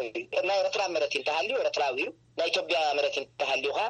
ናይ 0.48 0.56
ኤረትራ 0.62 0.84
መረት 0.94 1.12
እንተሃልዩ 1.20 1.52
ኤረትራዊ 1.64 1.94
እዩ 2.04 2.08
ናይ 2.38 2.48
ኢትዮጵያ 2.52 2.78
መት 2.98 3.16
እንተሃልዩ 3.22 3.68
ከዓ 3.78 3.88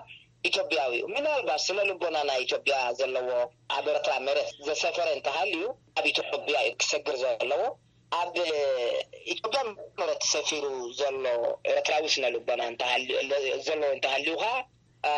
ኢትዮጵያዊ 0.48 0.90
እዩ 0.98 1.04
ምና 1.14 1.26
ልባሽ 1.40 1.62
ስለልቦና 1.68 2.18
ናይ 2.30 2.38
ኢትዮጵያ 2.46 2.74
ዘለዎ 3.00 3.28
ኣብ 3.78 3.84
ኤረትራ 3.92 4.12
መረት 4.28 4.50
ዘሰፈረ 4.68 5.08
እንተሃልዩ 5.18 5.64
ኣብ 5.98 6.04
ኢትጵያ 6.12 6.56
እዩ 6.68 6.72
ክሰግር 6.82 7.16
ዘለዎ 7.24 7.62
ኣብ 8.18 8.34
ኢትዮጵያ 9.32 9.60
ምረት 9.98 10.22
ሰፊሩ 10.34 10.62
ዘሎ 11.00 11.24
ኤረትራዊስነ 11.72 12.24
ልቦናዘለዎ 12.34 13.84
እንተሃልዩከ 13.94 14.44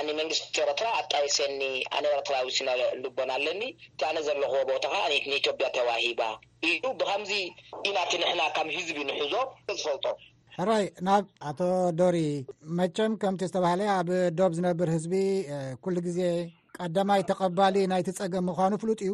ንመንግስቲ 0.09 0.57
ኤረትራ 0.65 0.89
ኣጣየሰኒ 0.99 1.63
ኣነ 1.99 2.05
ኤረትራዊስልቦና 2.15 3.31
ኣለኒ 3.39 3.63
ኣነ 4.11 4.17
ዘለክዎ 4.27 4.59
ቦታ 4.73 4.85
ከ 4.95 4.99
ንኢትዮጵያ 5.31 5.69
ተዋሂባ 5.79 6.21
ኢዩ 6.69 6.83
ብከምዚ 7.01 7.33
ኢናት 7.89 8.13
ንሕና 8.23 8.41
ካብ 8.59 8.69
ህዝቢ 8.77 8.99
ንሕዞ 9.11 9.35
ዝፈልጦ 9.81 10.05
ሕራይ 10.57 10.85
ናብ 11.07 11.27
ኣቶ 11.49 11.61
ዶሪ 12.01 12.17
መቸም 12.81 13.13
ከምቲ 13.23 13.43
ዝተባሃለ 13.51 13.83
ኣብ 13.97 14.09
ዶብ 14.41 14.53
ዝነብር 14.59 14.89
ህዝቢ 14.97 15.15
ኩሉ 15.85 15.97
ግዜ 16.09 16.21
ቀዳማይ 16.79 17.23
ተቐባሊ 17.31 17.77
ናይቲ 17.95 18.09
ፀገም 18.19 18.45
ምኳኑ 18.51 18.73
ፍሉጥ 18.83 19.01
እዩ 19.07 19.13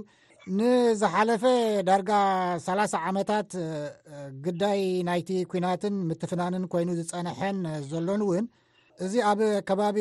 ንዝሓለፈ 0.58 1.44
ዳርጋ 1.86 2.10
3ላ0 2.66 2.94
ዓመታት 3.08 3.50
ግዳይ 4.44 4.80
ናይቲ 5.08 5.30
ኩናትን 5.52 5.96
ምትፍናንን 6.08 6.64
ኮይኑ 6.72 6.88
ዝፀንሐን 6.98 7.58
ዘሎን 7.90 8.22
እውን 8.26 8.46
እዚ 9.04 9.14
ኣብ 9.30 9.40
ከባቢ 9.70 9.98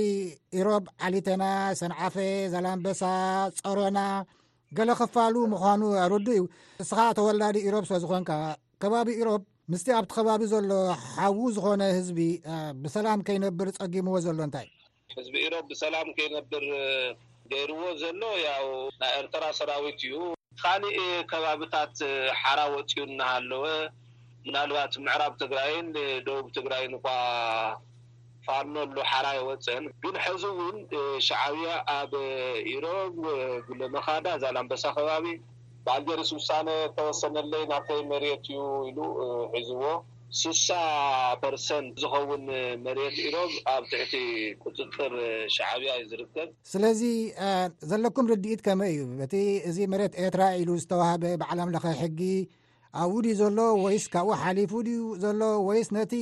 ኢሮብ 0.59 0.85
ዓሊተና 1.07 1.43
ሰንዓፈ 1.81 2.15
ዘላምበሳ 2.53 3.01
ፀረና 3.57 3.99
ገለ 4.77 4.89
ኽፋሉ 5.01 5.35
ምዃኑ 5.55 5.81
ኣርዱ 6.05 6.27
እዩ 6.35 6.45
እስኻ 6.83 6.99
ተወላዲ 7.19 7.57
ኢሮብ 7.67 7.83
ስለዝኮንካ 7.89 8.31
ከባቢ 8.85 9.07
ኢሮብ 9.21 9.43
ምስቲ 9.73 9.87
ኣብቲ 9.99 10.11
ከባቢ 10.17 10.41
ዘሎ 10.53 10.71
ሓዉ 11.11 11.37
ዝኾነ 11.57 11.81
ህዝቢ 11.97 12.19
ብሰላም 12.85 13.21
ከይነብር 13.29 13.69
ፀጊምዎ 13.79 14.15
ዘሎ 14.27 14.39
እንታይ 14.47 14.67
ህዝቢ 15.17 15.35
ኢሮብ 15.49 15.65
ብሰላም 15.73 16.09
ከይነብር 16.19 16.65
ገይርዎ 17.51 17.81
ዘሎ 18.03 18.21
ያው 18.49 18.65
ናይ 19.01 19.11
ኤርትራ 19.19 19.43
ሰራዊት 19.59 19.99
እዩ 20.07 20.15
ካሊእ 20.61 21.01
ከባቢታት 21.31 21.97
ሓራ 22.41 22.59
ወፂኡ 22.75 22.93
እናሃለወ 23.07 23.63
ምናልባት 24.47 24.93
ምዕራብ 25.05 25.33
ትግራይን 25.41 25.87
ደቡብ 26.27 26.47
ትግራይን 26.57 26.93
ኳ 27.03 27.13
ፋኖሉ 28.45 28.95
ሓራይወፅን 29.11 29.85
ግን 30.03 30.15
ሕዙእውን 30.25 30.77
ሻዕብያ 31.27 31.71
ኣብ 31.97 32.13
ኢሮብ 32.73 33.15
ጉሎ 33.67 33.81
መካዳ 33.95 34.25
ዛላንበሳ 34.43 34.83
ከባቢ 34.97 35.25
ባዓልጀርስ 35.87 36.29
ውሳነ 36.39 36.69
ተወሰነለይ 36.97 37.63
ናብተይ 37.73 38.01
መሪት 38.13 38.45
እዩ 38.53 38.61
ኢሉ 38.91 38.99
ሒዝዎ 39.55 39.83
6ሳ 40.35 40.67
ፐርሰንት 41.41 41.91
ዝከውን 42.03 42.43
መሬት 42.85 43.17
ኢሮብ 43.25 43.51
ኣብ 43.73 43.83
ትሕቲ 43.91 44.13
ቁፅጥር 44.63 45.13
ሸዕብያ 45.55 45.91
ዩ 45.99 46.03
ዝርከብ 46.11 46.49
ስለዚ 46.71 47.01
ዘለኩም 47.91 48.29
ርድኢት 48.31 48.61
ከመይ 48.67 48.91
እዩ 48.95 49.01
እቲ 49.25 49.35
እዚ 49.69 49.77
መሬት 49.93 50.15
ኤርትራ 50.23 50.41
ኢሉ 50.61 50.69
ዝተዋህበ 50.83 51.23
ብዓለም 51.43 51.71
ለኸ 51.75 51.85
ሕጊ 52.01 52.19
ኣብኡ 53.03 53.15
ድዩ 53.25 53.35
ዘሎ 53.41 53.59
ወይስ 53.85 54.05
ካብኡ 54.15 54.29
ሓሊፉ 54.41 54.73
ድዩ 54.87 55.01
ዘሎ 55.23 55.41
ወይስ 55.67 55.87
ነቲ 55.97 56.13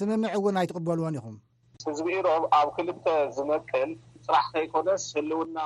ስምምዕ 0.00 0.32
እውን 0.38 0.58
ኣይትቕበልዎን 0.62 1.18
ኢኹም 1.20 1.36
ህዝቢ 1.88 2.08
ኢሮብ 2.20 2.42
ኣብ 2.58 2.68
ክልተ 2.76 3.06
ዝመቅል 3.36 3.92
ፅራሕ 4.26 4.46
ከይኮነስ 4.54 5.04
ህልውና 5.18 5.58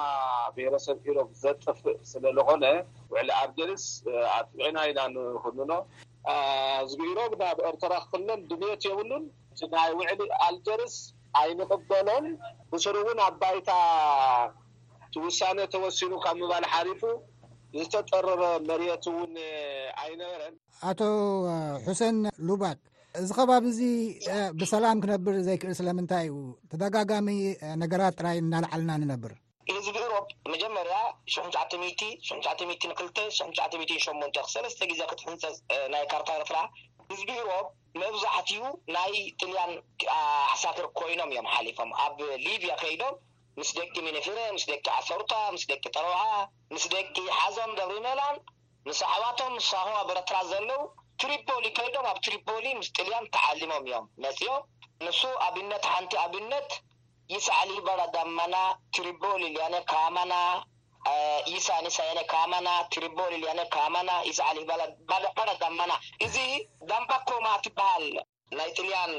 ብሄረሰብ 0.56 0.98
ሂሮብ 1.06 1.28
ዘጥፍእ 1.42 1.96
ስለዝኮነ 2.10 2.64
ውዕሊ 3.14 3.30
ኣብ 3.40 3.50
ገልስ 3.58 3.84
ኣትምዕና 4.38 4.76
ኢና 4.90 5.00
ንክኑኖ 5.16 5.72
እዝግሮ 6.84 7.18
ግና 7.32 7.42
ኣብ 7.52 7.58
ኤርትራ 7.70 7.92
ክክለን 8.04 8.40
ድሜት 8.50 8.82
የብሉን 8.88 9.24
ናይ 9.74 9.90
ውዕሊ 9.98 10.20
ኣልጀርስ 10.48 10.94
ኣይንቕበሎም 11.42 12.26
ብስሪ 12.70 12.96
እውን 13.02 13.18
ኣባይታ 13.26 13.70
ቲውሳነ 15.14 15.58
ተወሲኑ 15.74 16.12
ካብ 16.24 16.36
ምባል 16.42 16.64
ሓሪፉ 16.72 17.02
ዝተጠረረ 17.78 18.42
መሪት 18.68 19.06
እውን 19.12 19.32
ኣይነበረን 20.02 20.54
ኣቶ 20.90 21.00
ሑሰን 21.86 22.18
ሉባክ 22.50 22.80
እዚ 23.22 23.28
ከባቢ 23.38 23.64
እዚ 23.72 23.82
ብሰላም 24.60 25.00
ክነብር 25.04 25.36
ዘይክእል 25.46 25.74
ስለምንታይ 25.80 26.26
እዩ 26.30 26.38
ተደጋጋሚ 26.72 27.28
ነገራት 27.84 28.16
ጥራይ 28.20 28.38
እናላዓልና 28.44 28.92
ንነብር 29.02 29.32
ህዝቢ 29.74 30.00
ሮብ 30.10 30.26
መጀመርያ 30.52 30.96
ሽሕን 31.34 31.48
ሳዓ 31.54 31.62
ሽዓ 31.70 31.86
ክ 32.00 32.98
ሸዓ 33.38 33.48
8 33.60 34.42
ክሰለስተ 34.44 34.80
ጊዜ 34.90 35.00
ክትህንፀ 35.10 35.42
ናይ 35.92 36.04
ካርታ 36.12 36.28
ረትራ 36.42 36.58
ህዝቢ 37.10 37.28
ኢሮ 37.42 37.48
መብዛሕትኡ 38.00 38.62
ናይ 38.96 39.12
ጥልያን 39.40 39.72
ኣሳክር 40.54 40.86
ኮይኖም 40.98 41.30
እዮም 41.34 41.48
ሓሊፎም 41.54 41.90
ኣብ 42.04 42.18
ሊብያ 42.46 42.72
ከይዶም 42.82 43.14
ምስ 43.58 43.70
ደቂ 43.78 43.92
ሚኒፍረ 44.06 44.38
ምስ 44.56 44.64
ደቂ 44.70 44.86
ኣሰርታ 44.98 45.32
ምስ 45.54 45.62
ደቂ 45.70 45.84
ጠርዋዓ 45.96 46.24
ምስ 46.74 46.84
ደቂ 46.94 47.16
ሓዞም 47.38 47.70
ደሪነላን 47.80 48.38
ምስ 48.88 48.98
ዕባቶም 49.12 49.52
ምስ 49.58 49.70
ኣብ 50.00 50.10
ረትራ 50.18 50.38
ዘለው 50.52 50.82
ትሪፖሊ 51.22 51.64
ከይዶም 51.78 52.08
ኣብ 52.12 52.18
ትሪፖሊ 52.28 52.64
ምስ 52.80 52.90
ጥልያን 52.98 53.26
ተዓሊሞም 53.38 53.84
እዮም 53.88 54.04
መፅኦም 54.26 54.64
ንሱ 55.06 55.20
ኣብነት 55.48 55.84
ሓንቲ 55.94 56.12
ኣብነት 56.24 56.70
ይሳ 57.34 57.46
ዓሊ 57.60 57.70
በ 57.86 57.90
ዳመና 58.14 58.56
ትሪቦሊ 58.96 59.42
ልያነ 59.54 59.76
ካመና 59.92 60.34
ኢሳኒሳየ 61.54 62.20
ካመና 62.32 62.68
ትሪቦል 62.92 63.32
ያካመና 63.46 64.10
ሳ 64.38 64.46
ዓሊ 64.50 64.60
በ 65.38 65.46
ዳመና 65.62 65.92
እዚ 66.26 66.36
ዳምባ 66.90 67.10
ኮማ 67.28 67.46
ትበሃል 67.64 68.06
ናይ 68.58 68.70
ጥልያን 68.78 69.12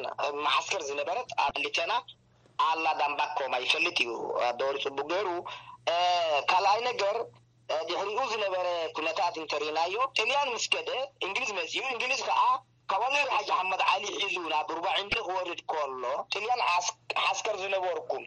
ማዓስከር 0.46 0.82
ዝነበረት 0.90 1.30
ኣሊተና 1.46 1.92
ኣላ 2.68 2.86
ዳምባ 3.02 3.22
ኮማ 3.40 3.54
ይፈልጥ 3.66 3.98
እዩ 4.06 4.14
ዶሪ 4.62 4.76
ፅቡቅ 4.86 5.06
ገይሩ 5.12 5.30
ካላኣይ 6.52 6.82
ነገር 6.90 7.18
ድሕሪኡ 7.90 8.20
ዝነበረ 8.34 8.68
ኩነታት 8.98 9.36
እንተሪኢናዮ 9.44 9.96
ጥልያን 10.20 10.50
ምስከደ 10.56 10.90
እንግሊዝ 11.26 11.52
መዚዩእንግሊዝ 11.60 12.22
ከዓ 12.30 12.40
ካብ 12.92 13.02
ለ 13.14 13.16
ሓጂ 13.38 13.48
ሓመድ 13.60 13.82
ዓሊ 13.94 14.04
ሒዙ 14.22 14.36
ናብ 14.52 14.68
ሩባዕንዲ 14.76 15.14
ክወርድ 15.28 15.62
ከሎ 15.72 16.04
ጥልያን 16.34 16.62
ዓስከር 17.30 17.56
ዝነበርኩም 17.64 18.24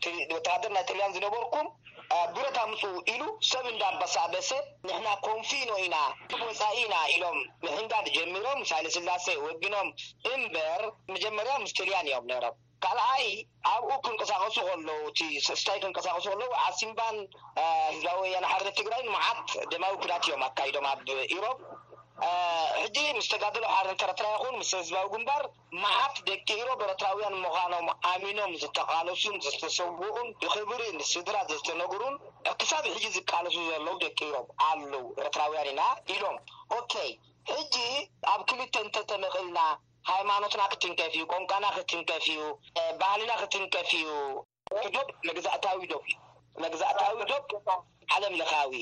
ተደር 0.46 0.70
ናይ 0.76 0.84
ጥልያን 0.90 1.14
ዝነበርኩም 1.16 1.68
ብረታምፁ 2.34 2.82
ኢሉ 3.12 3.22
ሰብ 3.50 3.64
እንዳ 3.72 3.82
ባሳበሰ 4.00 4.50
ንሕና 4.86 5.08
ኮንፊኖ 5.26 5.72
ኢና 5.84 5.96
ወሳይ 6.46 6.74
ኢና 6.84 6.94
ኢሎም 7.14 7.38
ምሕንዳ 7.66 7.92
ጀሚሮም 8.16 8.60
ሳሌ 8.70 8.84
ስላሴ 8.96 9.28
ወጊኖም 9.46 9.88
እምበር 10.32 10.82
መጀመርያ 11.14 11.54
ምስ 11.64 11.72
ጥልያን 11.78 12.08
እዮም 12.10 12.26
ነይሮም 12.32 12.56
ካልኣይ 12.84 13.24
ኣብኡ 13.72 13.90
ክንቀሳቀሱ 14.04 14.56
ከለው 14.68 15.00
ቲስታይ 15.46 15.78
ክንቀሳቀሱ 15.84 16.24
ከለዉ 16.32 16.52
ዓሲምባን 16.68 17.16
ህዝባዊ 17.94 18.18
ወያነ 18.26 18.44
ሓር 18.52 18.62
ትግራይ 18.80 19.02
ንምዓት 19.08 19.48
ደማዊ 19.72 19.94
ጉዳት 20.04 20.24
እዮም 20.28 20.44
ኣካይዶም 20.48 20.86
ኣብ 20.92 21.02
ኢሮብ 21.36 21.58
ሕጂ 22.80 22.96
ምስ 23.16 23.26
ተጋድሎ 23.32 23.64
ሓርንተረትራ 23.74 24.26
ይኹን 24.34 24.54
ምስ 24.60 24.70
ህዝባዊ 24.78 25.06
ግንባር 25.12 25.42
መዓት 25.82 26.16
ደቂ 26.28 26.46
ኢሮብ 26.62 26.80
ኤረትራውያን 26.86 27.36
ምዃኖም 27.44 27.86
ኣሚኖም 28.12 28.52
ዝተካለሱን 28.62 29.36
ዝተሰውዑን 29.44 30.28
ብክብሪ 30.42 30.80
ንስድራ 30.98 31.36
ዘዝተነግሩን 31.50 32.16
ክሳብ 32.60 32.84
ሕጂ 32.94 33.04
ዝቃለሱ 33.16 33.56
ዘለዉ 33.70 33.96
ደቂ 34.04 34.18
ሮብ 34.34 34.48
ኣለው 34.68 35.04
ኤረትራውያን 35.20 35.70
ኢና 35.72 35.82
ኢሎም 36.14 36.36
ይ 37.04 37.10
ሕጂ 37.52 37.76
ኣብ 38.32 38.40
ክልተ 38.50 38.74
ንተተመኽእልና 38.88 39.60
ሃይማኖትና 40.10 40.62
ክትንከፍ 40.72 41.12
እዩ 41.18 41.24
ቆንቋና 41.34 41.66
ክትንከፍ 41.76 42.24
እዩ 42.34 42.42
ባህሊና 43.02 43.32
ክትንከፍ 43.42 43.90
እዩ 44.00 44.08
ብ 44.72 44.96
መግዛእታዊ 45.28 45.78
ዶ 45.92 45.96
እዩ 46.08 46.14
መግዛእታዊ 46.64 47.12
ዶ 47.32 47.36
ዓለምለካዊ 48.14 48.72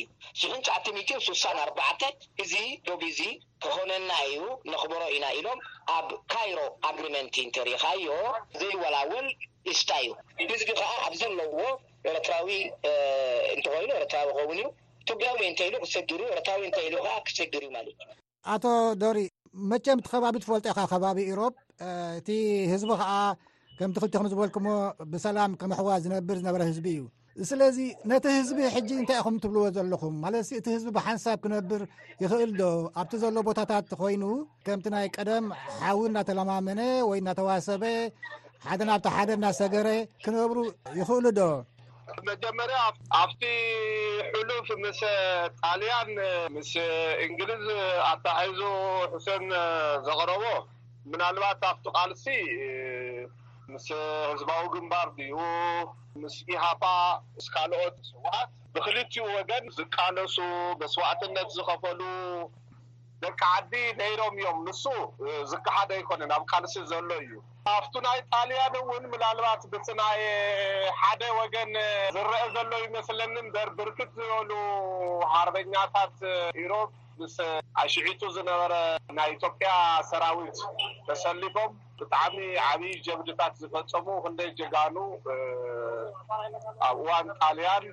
ስሕንጫዓተ 0.40 0.86
ሚት 0.96 1.10
ስሳን 1.26 1.58
ኣርባዕተት 1.64 2.18
እዚ 2.42 2.52
ዶ 2.88 2.94
እዙ 3.10 3.20
ክኮነና 3.64 4.10
እዩ 4.28 4.36
ነክበሮ 4.72 5.00
ኢና 5.16 5.26
ኢሎም 5.38 5.58
ኣብ 5.96 6.08
ካይሮ 6.32 6.58
ኣግሪመንቲ 6.90 7.36
ተሪኢካዮ 7.56 8.06
ዘይወላወል 8.60 9.26
እሽታ 9.72 9.90
እዩ 10.04 10.10
ህዝቢ 10.54 10.68
ከዓ 10.80 10.90
ኣብ 11.06 11.14
ዘለዎ 11.22 11.58
ኤረትራዊ 12.10 12.48
እንትኮይኑ 13.56 13.90
ኤረትራዊ 13.98 14.26
ይኸውን 14.30 14.54
እዩ 14.56 14.64
ኢትዮጵያዊ 15.04 15.38
እንኢሉ 15.50 15.74
ክሰግርእዩ 15.84 16.30
ኤረራዊ 16.36 16.62
እንኢሉ 16.70 16.94
ከዓ 17.06 17.14
ክሰግር 17.28 17.62
እዩ 17.66 17.70
ማለት 17.76 17.94
እዩ 18.02 18.10
ኣቶ 18.54 18.64
ዶሪ 19.02 19.18
መቸም 19.70 19.98
እቲ 20.00 20.06
ከባቢ 20.14 20.34
ትፈልጦ 20.44 20.64
ኢካ 20.72 20.80
ከባቢ 20.94 21.18
ኢሮብ 21.32 21.54
እቲ 22.20 22.28
ህዝቢ 22.72 22.90
ከዓ 23.02 23.12
ከም 23.78 23.92
ትክልቲ 23.96 24.12
ከምዝበልኩሞ 24.18 24.66
ብሰላም 25.12 25.52
ከመኣሕዋ 25.60 25.92
ዝነብር 26.04 26.36
ዝነበረ 26.42 26.62
ህዝቢ 26.70 26.86
እዩ 26.96 27.02
ስለዚ 27.50 27.76
ነቲ 28.10 28.24
ህዝቢ 28.36 28.58
ሕጂ 28.74 28.88
እንታይ 29.00 29.16
እኹም 29.20 29.36
ትብልዎ 29.42 29.64
ዘለኹም 29.76 30.14
ማለእቲ 30.24 30.64
ህዝቢ 30.74 30.88
ብሓንሳብ 30.96 31.36
ክነብር 31.44 31.82
ይኽእል 32.22 32.50
ዶ 32.60 32.62
ኣብቲ 33.00 33.12
ዘሎ 33.22 33.36
ቦታታት 33.48 33.90
ኮይኑ 34.00 34.24
ከምቲ 34.66 34.86
ናይ 34.94 35.06
ቀደም 35.16 35.44
ሓዊ 35.80 35.98
እናተለማመነ 36.10 36.80
ወይ 37.10 37.18
እናተዋሰበ 37.22 37.82
ሓደ 38.66 38.80
ናብቲ 38.88 39.06
ሓደ 39.16 39.30
እናሰገረ 39.38 39.88
ክነብሩ 40.24 40.56
ይኽእሉ 41.00 41.24
ዶ 41.38 41.42
መጀመርያ 42.28 42.78
ኣብቲ 43.20 43.40
ሕሉፍ 44.32 44.68
ምስ 44.84 45.00
ጣልያን 45.60 46.10
ምስ 46.54 46.72
እንግሊዝ 47.26 47.66
ኣታሓዙ 48.10 48.60
ሕሰን 49.14 49.44
ዘቀረቦ 50.06 50.44
ምናልባት 51.12 51.60
ብቲ 51.76 51.86
ቓልሲ 51.96 52.24
ምስ 53.72 53.86
ህዝባዊ 54.32 54.64
ግንባር 54.74 55.08
ዩ 55.30 55.36
ምስ 56.22 56.36
ኢሃፓ 56.54 56.82
እስካልኦት 57.40 57.96
ፅዋት 58.12 58.50
ብክልትኡ 58.74 59.24
ወገን 59.36 59.64
ዝቃነሱ 59.76 60.36
መስዋእትነት 60.80 61.48
ዝኸፈሉ 61.56 62.00
ደቂ 63.22 63.40
ዓዲ 63.52 63.72
ነይሮም 64.00 64.34
እዮም 64.40 64.58
ንሱ 64.66 64.82
ዝከሓደ 65.50 65.90
ኣይኮነ 65.98 66.22
ኣብ 66.36 66.42
ቃልሲ 66.50 66.74
ዘሎ 66.90 67.08
እዩ 67.22 67.32
ኣብቲ 67.76 67.94
ናይ 68.06 68.18
ጣልያን 68.32 68.74
እውን 68.80 69.02
ምናልባት 69.14 69.62
እቲ 69.78 69.86
ናይ 70.00 70.20
ሓደ 71.00 71.22
ወገን 71.40 71.72
ዝረአ 72.16 72.42
ዘሎ 72.56 72.72
ዩመስለኒ 72.84 73.34
እንደር 73.46 73.70
ብርክት 73.80 74.12
ዝበሉ 74.20 74.50
ሓረበኛታት 75.32 76.16
ኢሮም 76.62 76.92
ምስ 77.20 77.36
ኣሽዒቱ 77.82 78.20
ዝነበረ 78.36 78.72
ናይ 79.18 79.28
ኢትዮጵያ 79.36 79.72
ሰራዊት 80.12 80.58
ተሰሊቦም 81.08 81.72
ብጣዕሚ 82.00 82.38
ዓብዪ 82.70 82.90
ጀብድታት 83.06 83.54
ዝፈፀሙ 83.60 84.06
ክንደይ 84.24 84.50
ጀጋኑ 84.58 84.96
ኣብ 86.88 86.96
እዋን 87.02 87.26
ጣልያን 87.40 87.84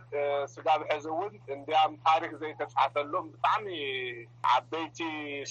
ስጋብ 0.53 0.81
ሕዚ 0.89 1.05
እውን 1.13 1.33
እንድያም 1.55 1.93
ታሪክ 2.07 2.31
ዘይተሰሓፈሉም 2.41 3.25
ብጣዕሚ 3.33 3.67
ዓበይቲ 4.55 4.99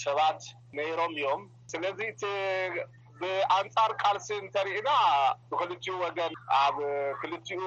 ሰባት 0.05 0.43
ነይሮም 0.79 1.13
እዮም 1.19 1.43
ስለዚ 1.73 2.01
እ 2.35 2.85
ብኣንፃር 3.21 3.91
ቃልሲ 4.05 4.29
እንተሪኢና 4.43 4.91
ብክልጅ 5.51 5.85
ወገን 6.05 6.33
ኣብ 6.63 6.77
ክልትኡ 7.21 7.61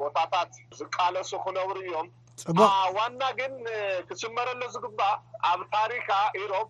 ቦታታት 0.00 0.52
ዝቃለሱ 0.80 1.30
ክነብሩ 1.46 1.76
እዮም 1.86 2.08
ዋና 2.96 3.22
ግን 3.40 3.54
ክስመረሉ 4.08 4.60
ዝግባእ 4.74 5.16
ኣብ 5.50 5.60
ታሪካ 5.76 6.10
ኢሮም 6.42 6.68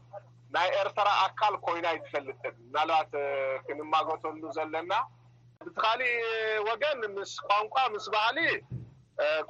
ናይ 0.54 0.68
ኤርትራ 0.80 1.08
ኣካል 1.24 1.54
ኮይና 1.64 1.87
ይትፈልጥን 1.94 2.54
ምናልባት 2.66 3.11
ክንማገተሉ 3.66 4.40
ዘለና 4.56 4.92
ብቲ 5.64 5.74
ካሊእ 5.82 6.14
ወገን 6.68 7.00
ምስ 7.16 7.32
ቋንቋ 7.48 7.76
ምስ 7.94 8.06
ባህሊ 8.14 8.38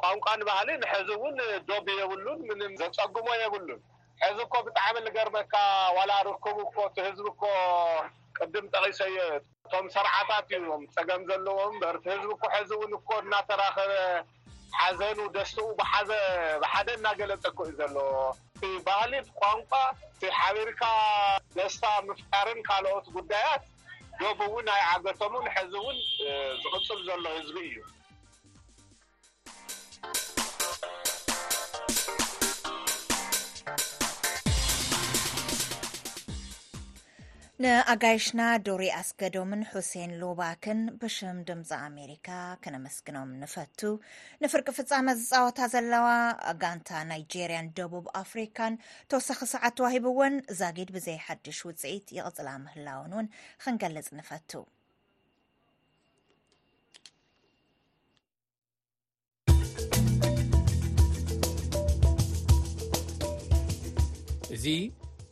ቋንቋ 0.01 0.27
ንባህሊ 0.41 0.69
ንሕዚ 0.83 1.09
እውን 1.19 1.37
ዶብ 1.69 1.87
የብሉን 2.01 2.41
ምንም 2.49 2.73
ዘፀጉሞ 2.81 3.29
የብሉን 3.43 3.81
ሕዚ 4.25 4.39
እኮ 4.47 4.55
ብጣዕሚ 4.67 4.97
ንገርመካ 5.07 5.55
ዋላ 5.97 6.13
ርክቡ 6.29 6.57
እኮ 6.69 6.77
እቲህዝቢ 6.89 7.29
ኮ 7.43 7.47
ቅድም 8.39 8.67
ጠቂሰየ 8.75 9.19
እቶም 9.37 9.87
ስርዓታት 9.95 10.49
እዩ 10.59 10.67
ም 10.81 10.85
ፀገም 10.97 11.23
ዘለዎም 11.31 11.75
ምበር 11.77 11.97
ቲህዝቢ 12.05 12.31
እኮ 12.37 12.45
ሕዚ 12.57 12.71
እውን 12.79 12.93
እኮ 12.99 13.09
እናተራኸበ 13.25 13.95
ሓዘኑ 14.83 15.19
ደስትኡ 15.37 15.67
ብሓደ 16.63 16.89
እናገለፀኩ 16.97 17.59
እዩ 17.69 17.75
ዘለዎ 17.81 18.09
ቲ 18.61 18.71
ባልድ 18.87 19.27
ቋንቋ 19.41 19.71
ቲ 20.21 20.31
ሓቢርካ 20.39 20.83
ደስታ 21.57 21.85
ምፍካርን 22.09 22.61
ካልኦት 22.69 23.07
ጉዳያት 23.17 23.65
ዶቡ 24.21 24.39
እውን 24.49 24.65
ናይ 24.71 24.83
ዓገቶሙ 24.93 25.33
ንሕዚ 25.47 25.73
እውን 25.83 25.99
ዝቅፅብ 26.63 26.99
ዘሎ 27.09 27.25
ህዝቢ 27.37 27.59
እዩ 27.71 27.77
ንኣጋይሽና 37.65 38.41
ዶሪ 38.67 38.83
ኣስገዶምን 38.99 39.63
ሑሴን 39.75 40.11
ሎባክን 40.21 40.81
ብሽም 41.01 41.39
ድምፂ 41.49 41.71
ኣሜሪካ 41.87 42.29
ክነመስግኖም 42.65 43.31
ንፈቱ 43.41 43.81
ንፍርቂ 44.43 44.67
ፍፃመ 44.77 45.07
ዝፃወታ 45.23 45.59
ዘለዋ 45.73 46.07
ጋንታ 46.63 46.91
ናይጀርያን 47.11 47.71
ደቡብ 47.79 48.07
ኣፍሪካን 48.23 48.77
ተወሳኺ 49.15 49.41
ሰዓት 49.55 49.75
ተዋሂብዎን 49.81 50.37
ዛጊድ 50.61 50.93
ብዘይ 50.97 51.19
ሓድሽ 51.27 51.61
ውፅኢት 51.71 52.13
ይቅፅላ 52.19 52.49
ምህላውን 52.67 53.17
እውን 53.17 53.29
ክንገልፅ 53.65 54.09
ንፈቱእ 54.21 54.67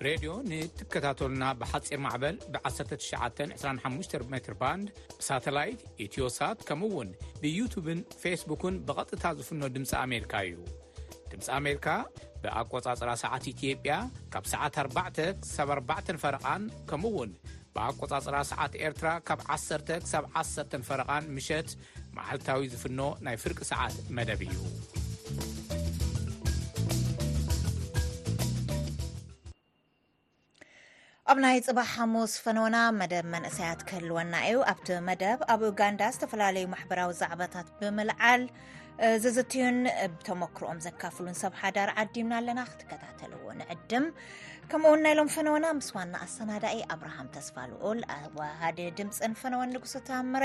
ብሬድዮ 0.01 0.31
ንትከታተሉና 0.49 1.45
ብሓፂር 1.61 2.01
ማዕበል 2.07 2.37
ብ1925 2.53 4.25
ሜትር 4.33 4.55
ባንድ 4.63 4.89
ብሳተላይት 5.19 5.81
ኢትዮሳት 6.07 6.59
ከምውን 6.69 7.11
ብዩቱብን 7.43 8.01
ፌስቡክን 8.23 8.75
ብቐጥታ 8.89 9.25
ዝፍኖ 9.39 9.63
ድምፂ 9.77 9.93
ኣሜርካ 10.05 10.35
እዩ 10.49 10.59
ድምፂ 11.33 11.47
ኣሜርካ 11.59 11.87
ብኣቆጻጽራ 12.43 13.09
ሰዓት 13.23 13.47
ኢትጵያ 13.53 13.95
ካብ 14.35 14.45
ሰዓት 14.53 14.75
4ዕ 14.85 15.17
ሳብ4ዕ 15.55 16.17
ፈረቓን 16.25 16.65
ከምውን 16.91 17.33
ብኣቆጻጽራ 17.77 18.37
ሰዓት 18.53 18.75
ኤርትራ 18.87 19.09
ካብ 19.31 19.41
1 19.59 19.95
ሳብ 20.13 20.27
1ሰ 20.43 20.55
ፈረቓን 20.91 21.31
ምሸት 21.39 21.71
መዓልታዊ 22.19 22.65
ዝፍኖ 22.75 23.01
ናይ 23.29 23.39
ፍርቂ 23.47 23.61
ሰዓት 23.73 23.97
መደብ 24.19 24.43
እዩ 24.49 24.61
ኣብ 31.33 31.39
ናይ 31.45 31.57
ፅባ 31.67 31.79
ሓሙስ 31.93 32.33
ፈነና 32.43 32.77
መደብ 32.99 33.25
መንእሰያት 33.33 33.81
ክህልወና 33.89 34.35
እዩ 34.49 34.59
ኣብቲ 34.73 34.89
መደብ 35.09 35.39
ኣብ 35.53 35.63
ኡጋንዳ 35.69 36.03
ዝተፈላለዩ 36.15 36.67
ማሕበራዊ 36.75 37.11
ዛዕባታት 37.21 37.69
ብምልዓል 37.79 38.43
ዝዝትዩን 39.23 39.79
ተመክሮኦም 40.27 40.79
ዘካፍሉን 40.87 41.37
ሰብ 41.43 41.55
ሓዳር 41.63 41.91
ዓዲምና 42.03 42.33
ኣለና 42.41 42.61
ክትከታተልዎ 42.71 43.45
ንዕድም 43.61 44.07
ከምኡውን 44.71 45.03
ናኢሎም 45.07 45.33
ፈነና 45.37 45.67
ምስ 45.79 45.89
ዋና 45.97 46.15
ኣሰናዳኢ 46.27 46.77
ኣብርሃም 46.97 47.31
ተስፋልውኡል 47.37 48.01
ኣዋሃዲ 48.19 48.79
ድምፅን 49.01 49.35
ፈነወን 49.43 49.75
ልጉስታምረ 49.77 50.45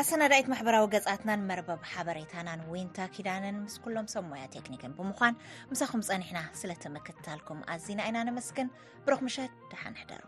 ኣሰናዳይት 0.00 0.46
ማሕበራዊ 0.50 0.84
ገጻትናን 0.94 1.44
መርበብ 1.48 1.80
ሓበሬታናን 1.92 2.60
ዊንታ 2.72 2.98
ኪዳንን 3.14 3.56
ምስ 3.64 3.74
ኩሎም 3.84 4.06
ሰብ 4.14 4.24
ሞያ 4.30 4.44
ቴክኒክን 4.56 4.94
ብምኳን 4.98 5.34
ምሳኹም 5.72 6.04
ፀኒሕና 6.08 6.38
ስለተመክትታልኩም 6.62 7.60
ኣዝና 7.76 8.00
ኢና 8.10 8.18
ነመስግን 8.30 8.70
ብርኽምሸድ 9.08 9.52
ድሓንሕደሩ 9.72 10.20